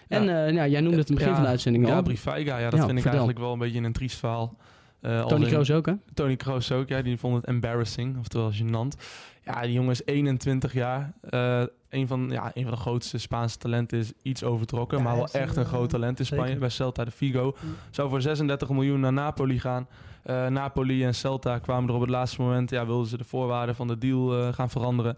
En 0.09 0.47
eh, 0.47 0.55
ja, 0.55 0.67
jij 0.67 0.81
noemde 0.81 0.99
het 0.99 1.09
in 1.09 1.15
het 1.15 1.25
begin 1.25 1.29
Ja, 1.29 1.35
van 1.35 1.43
de 1.43 1.49
uitzending 1.49 1.87
al. 1.87 1.93
Gabri 1.93 2.19
Feiga, 2.19 2.59
ja, 2.59 2.71
dat 2.71 2.79
Ja, 2.81 2.87
vind 2.87 2.99
ik 2.99 3.05
eigenlijk 3.07 3.39
wel 3.39 3.53
een 3.53 3.59
beetje 3.59 3.81
een 3.83 3.93
triest 3.93 4.19
verhaal. 4.19 4.57
Eh, 5.01 5.27
Tony 5.27 5.47
Kroos 5.47 5.71
ook, 5.71 5.87
hè? 5.87 5.93
Tony 6.15 6.37
Kroos 6.37 6.73
ook, 6.73 6.89
ja. 6.89 7.03
Die 7.03 7.19
vond 7.19 7.37
het 7.37 7.45
embarrassing, 7.45 8.19
oftewel 8.19 8.53
gênant. 8.53 9.03
Ja, 9.45 9.61
die 9.61 9.73
jongen 9.73 9.91
is 9.91 10.05
21 10.05 10.73
jaar. 10.73 11.13
Eh, 11.31 11.63
een, 11.89 12.07
van, 12.07 12.29
ja, 12.31 12.51
een 12.55 12.63
van 12.63 12.73
de 12.73 12.79
grootste 12.79 13.19
Spaanse 13.19 13.59
talenten 13.59 13.99
is 13.99 14.13
iets 14.23 14.45
overtrokken. 14.45 14.99
Ja, 14.99 15.05
maar 15.05 15.17
wel 15.17 15.29
echt 15.29 15.57
een 15.57 15.65
groot 15.65 15.91
talent 15.91 16.19
in 16.19 16.27
Spanje. 16.27 16.45
zeker. 16.45 16.61
Bij 16.61 16.69
Celta 16.69 17.05
de 17.05 17.11
Vigo. 17.11 17.57
Zou 17.91 18.09
voor 18.09 18.21
36 18.23 18.69
miljoen 18.69 19.01
naar 19.01 19.13
Napoli 19.13 19.61
gaan. 19.61 19.89
Eh, 20.23 20.47
Napoli 20.47 21.05
en 21.05 21.15
Celta 21.15 21.59
kwamen 21.59 21.89
er 21.89 21.95
op 21.95 22.01
het 22.01 22.11
laatste 22.11 22.41
moment... 22.41 22.71
Ja, 22.71 22.87
wilden 22.87 23.07
ze 23.07 23.17
de 23.17 23.25
voorwaarden 23.25 23.75
van 23.75 23.87
de 23.87 23.99
deal 23.99 24.39
eh, 24.39 24.53
gaan 24.53 24.71
veranderen. 24.71 25.17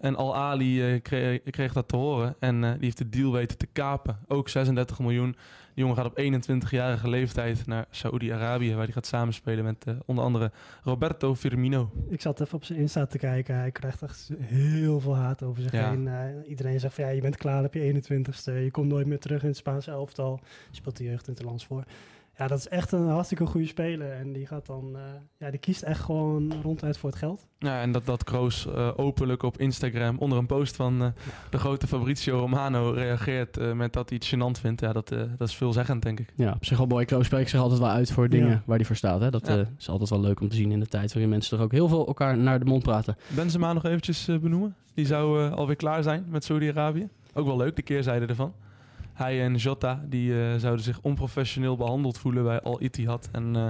En 0.00 0.16
Al-Ali 0.16 0.82
eh, 0.94 1.02
kreeg, 1.02 1.40
kreeg 1.42 1.72
dat 1.72 1.88
te 1.88 1.96
horen. 1.96 2.34
En 2.38 2.64
eh, 2.64 2.70
die 2.70 2.84
heeft 2.84 2.98
de 2.98 3.08
deal 3.08 3.32
weten 3.32 3.58
te 3.58 3.66
kapen. 3.66 4.18
Ook 4.28 4.48
36 4.48 4.98
miljoen. 4.98 5.36
Die 5.74 5.84
jongen 5.84 5.96
gaat 5.96 6.06
op 6.06 6.18
21-jarige 6.20 7.08
leeftijd 7.08 7.66
naar 7.66 7.86
Saoedi-Arabië... 7.90 8.74
waar 8.74 8.84
hij 8.84 8.92
gaat 8.92 9.06
samenspelen 9.06 9.64
met 9.64 9.84
eh, 9.86 9.94
onder 10.06 10.24
andere 10.24 10.50
Roberto 10.82 11.34
Firmino. 11.34 11.90
Ik 12.08 12.20
zat 12.20 12.40
even 12.40 12.54
op 12.54 12.64
zijn 12.64 12.78
Insta 12.78 13.06
te 13.06 13.18
kijken. 13.18 13.54
Hij 13.54 13.70
krijgt 13.70 14.02
echt 14.02 14.30
heel 14.38 15.00
veel 15.00 15.16
haat 15.16 15.42
over 15.42 15.62
zich 15.62 15.72
Ja. 15.72 15.90
heen. 15.90 16.08
Iedereen 16.48 16.80
zegt 16.80 16.94
van 16.94 17.04
ja, 17.04 17.10
je 17.10 17.20
bent 17.20 17.36
klaar 17.36 17.64
op 17.64 17.74
je 17.74 17.80
21ste. 17.80 18.52
Je 18.52 18.70
komt 18.70 18.88
nooit 18.88 19.06
meer 19.06 19.18
terug 19.18 19.42
in 19.42 19.48
het 19.48 19.56
Spaanse 19.56 19.90
elftal. 19.90 20.40
Je 20.70 20.76
speelt 20.76 20.96
de 20.96 21.04
jeugd 21.04 21.26
in 21.28 21.32
het 21.34 21.42
lands 21.42 21.66
voor. 21.66 21.84
Ja, 22.40 22.46
dat 22.46 22.58
is 22.58 22.68
echt 22.68 22.92
een 22.92 23.08
hartstikke 23.08 23.46
goede 23.46 23.66
speler. 23.66 24.12
En 24.12 24.32
die 24.32 24.46
gaat 24.46 24.66
dan, 24.66 24.96
eh, 24.96 25.02
ja, 25.38 25.50
die 25.50 25.60
kiest 25.60 25.82
echt 25.82 26.00
gewoon 26.00 26.52
ronduit 26.62 26.98
voor 26.98 27.10
het 27.10 27.18
geld. 27.18 27.46
Ja, 27.58 27.80
en 27.80 27.92
dat, 27.92 28.06
dat 28.06 28.24
Kroos 28.24 28.66
eh, 28.66 28.90
openlijk 28.96 29.42
op 29.42 29.58
Instagram 29.58 30.18
onder 30.18 30.38
een 30.38 30.46
post 30.46 30.76
van 30.76 31.02
eh, 31.02 31.08
de 31.50 31.58
grote 31.58 31.86
Fabrizio 31.86 32.38
Romano 32.38 32.90
reageert 32.90 33.56
eh, 33.56 33.72
met 33.72 33.92
dat 33.92 34.08
hij 34.08 34.18
het 34.22 34.34
gênant 34.34 34.60
vindt. 34.60 34.80
Ja, 34.80 34.92
dat, 34.92 35.12
eh, 35.12 35.18
dat 35.38 35.48
is 35.48 35.54
veelzeggend, 35.56 36.02
denk 36.02 36.20
ik. 36.20 36.32
Ja, 36.36 36.52
op 36.52 36.64
zich 36.64 36.78
wel 36.78 36.86
mooi. 36.86 37.04
Kroos 37.04 37.26
spreekt 37.26 37.50
zich 37.50 37.60
altijd 37.60 37.80
wel 37.80 37.88
uit 37.88 38.12
voor 38.12 38.28
dingen 38.28 38.48
Ja. 38.50 38.62
waar 38.66 38.76
hij 38.76 38.86
voor 38.86 38.96
staat. 38.96 39.20
Hè? 39.20 39.30
Dat 39.30 39.46
Ja. 39.46 39.58
eh, 39.58 39.66
is 39.78 39.88
altijd 39.88 40.10
wel 40.10 40.20
leuk 40.20 40.40
om 40.40 40.48
te 40.48 40.56
zien 40.56 40.70
in 40.72 40.80
de 40.80 40.86
tijd 40.86 41.12
waarin 41.12 41.30
mensen 41.30 41.56
toch 41.56 41.64
ook 41.66 41.72
heel 41.72 41.88
veel 41.88 42.06
elkaar 42.06 42.36
naar 42.38 42.58
de 42.58 42.64
mond 42.64 42.82
praten. 42.82 43.16
Benzema 43.34 43.72
nog 43.72 43.84
eventjes 43.84 44.28
eh, 44.28 44.38
benoemen. 44.38 44.74
Die 44.94 45.06
zou 45.06 45.50
alweer 45.50 45.76
klaar 45.76 46.02
zijn 46.02 46.24
met 46.28 46.44
Saudi-Arabië. 46.44 47.08
Ook 47.34 47.46
wel 47.46 47.56
leuk, 47.56 47.76
de 47.76 47.82
keerzijde 47.82 48.26
ervan. 48.26 48.52
Hij 49.20 49.42
en 49.42 49.54
Jota 49.54 50.04
die, 50.08 50.42
eh, 50.42 50.54
zouden 50.56 50.84
zich 50.84 50.98
onprofessioneel 51.02 51.76
behandeld 51.76 52.18
voelen 52.18 52.44
bij 52.44 52.60
Al 52.60 52.82
Ittihad. 52.82 53.28
En 53.32 53.56
eh, 53.56 53.66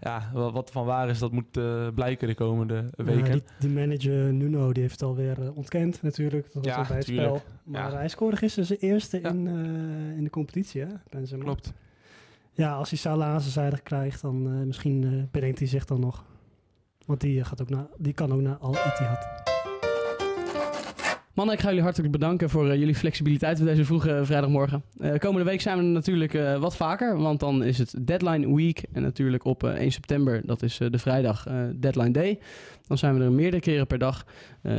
ja, 0.00 0.30
wa- 0.32 0.50
wat 0.52 0.70
van 0.70 0.84
waar 0.84 1.08
is, 1.08 1.18
dat 1.18 1.32
moet 1.32 1.56
eh, 1.56 1.88
blijken 1.94 2.28
de 2.28 2.34
komende 2.34 2.90
weken. 2.96 3.24
Ja, 3.26 3.32
die, 3.32 3.42
die 3.58 3.70
manager 3.70 4.32
Nuno 4.32 4.72
die 4.72 4.82
heeft 4.82 5.00
het 5.00 5.08
alweer 5.08 5.52
ontkend 5.54 6.02
natuurlijk. 6.02 6.52
Dat 6.52 6.64
was 6.64 6.74
Ja, 6.74 6.86
bij 6.86 6.96
het 6.96 7.06
tuurlijk. 7.06 7.26
spel. 7.28 7.42
Maar 7.64 7.90
Ja. 7.90 7.96
hij 7.96 8.08
scoorde 8.08 8.36
gisteren 8.36 8.66
zijn 8.66 8.78
eerste 8.78 9.20
in, 9.20 9.46
in 10.16 10.24
de 10.24 10.30
competitie. 10.30 10.80
Hè? 10.80 10.88
Benzema. 11.10 11.44
Klopt. 11.44 11.72
Ja, 12.52 12.72
als 12.74 12.90
hij 12.90 12.98
Salah 12.98 13.28
aan 13.28 13.40
zijn 13.40 13.52
zijde 13.52 13.80
krijgt, 13.80 14.22
dan 14.22 14.66
misschien 14.66 15.28
bedenkt 15.32 15.58
hij 15.58 15.68
zich 15.68 15.84
dan 15.84 16.00
nog. 16.00 16.24
Want 17.06 17.20
die, 17.20 17.44
gaat 17.44 17.62
ook 17.62 17.68
naar, 17.70 17.86
die 17.96 18.12
kan 18.12 18.32
ook 18.32 18.40
naar 18.40 18.56
Al 18.56 18.70
Ittihad. 18.74 19.54
Mannen, 21.36 21.54
ik 21.54 21.60
ga 21.60 21.68
jullie 21.68 21.82
hartelijk 21.82 22.12
bedanken 22.12 22.50
voor 22.50 22.70
eh, 22.70 22.78
jullie 22.78 22.94
flexibiliteit 22.94 23.60
op 23.60 23.66
deze 23.66 23.84
vroege 23.84 24.14
eh, 24.14 24.24
vrijdagmorgen. 24.24 24.82
Eh, 24.98 25.18
komende 25.18 25.44
week 25.50 25.60
zijn 25.60 25.76
we 25.78 25.82
natuurlijk 25.82 26.32
wat 26.58 26.76
vaker, 26.76 27.18
want 27.18 27.40
dan 27.40 27.64
is 27.64 27.78
het 27.78 27.94
deadline 28.00 28.54
week. 28.54 28.84
En 28.92 29.02
natuurlijk 29.02 29.44
op 29.44 29.64
eh, 29.64 29.70
1 29.70 29.90
september, 29.90 30.40
dat 30.44 30.62
is 30.62 30.76
de 30.76 30.98
vrijdag, 30.98 31.46
deadline 31.74 32.10
day. 32.10 32.38
Dan 32.86 32.98
zijn 32.98 33.18
we 33.18 33.24
er 33.24 33.32
meerdere 33.32 33.62
keren 33.62 33.86
per 33.86 33.98
dag. 33.98 34.24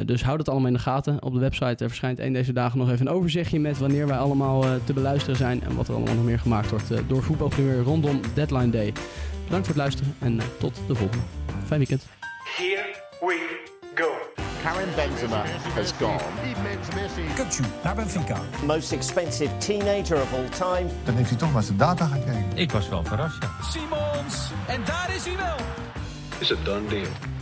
Dus 0.05 0.23
houd 0.23 0.39
het 0.39 0.49
allemaal 0.49 0.67
in 0.67 0.73
de 0.73 0.79
gaten. 0.79 1.23
Op 1.23 1.33
de 1.33 1.39
website 1.39 1.87
verschijnt 1.87 2.19
één 2.19 2.33
deze 2.33 2.53
dagen 2.53 2.79
nog 2.79 2.91
even 2.91 3.07
een 3.07 3.13
overzichtje 3.13 3.59
met 3.59 3.77
wanneer 3.77 4.07
wij 4.07 4.17
allemaal 4.17 4.63
te 4.83 4.93
beluisteren 4.93 5.35
zijn. 5.35 5.63
En 5.63 5.75
wat 5.75 5.87
er 5.87 5.95
allemaal 5.95 6.15
nog 6.15 6.25
meer 6.25 6.39
gemaakt 6.39 6.69
wordt 6.69 6.91
door 7.07 7.23
voetbalprimeur 7.23 7.81
rondom 7.81 8.19
deadline 8.33 8.69
day. 8.69 8.93
Bedankt 9.43 9.67
voor 9.67 9.75
het 9.75 9.83
luisteren 9.83 10.15
en 10.19 10.39
tot 10.59 10.81
de 10.87 10.95
volgende. 10.95 11.23
Fijn 11.65 11.79
weekend. 11.79 12.07
Here 12.57 12.95
we. 13.19 13.76
Karim 14.63 14.89
Benzema 14.95 15.43
has 15.75 15.91
gone. 15.91 16.21
Kutsu 17.35 17.63
naar 17.83 17.95
Benfica. 17.95 18.37
Most 18.65 18.91
expensive 18.91 19.57
teenager 19.57 20.21
of 20.21 20.33
all 20.33 20.49
time. 20.49 20.89
Dan 21.03 21.15
heeft 21.15 21.29
hij 21.29 21.37
toch 21.37 21.53
naar 21.53 21.63
zijn 21.63 21.77
data 21.77 22.05
gekeken. 22.05 22.51
Ik 22.53 22.71
was 22.71 22.89
wel 22.89 23.03
verrast, 23.03 23.43
ja. 23.43 23.49
Simons. 23.69 24.51
En 24.67 24.81
daar 24.85 25.15
is 25.15 25.25
hij 25.25 25.35
wel. 25.37 25.55
It's 26.39 26.51
a 26.51 26.55
done 26.63 26.87
deal. 26.87 27.36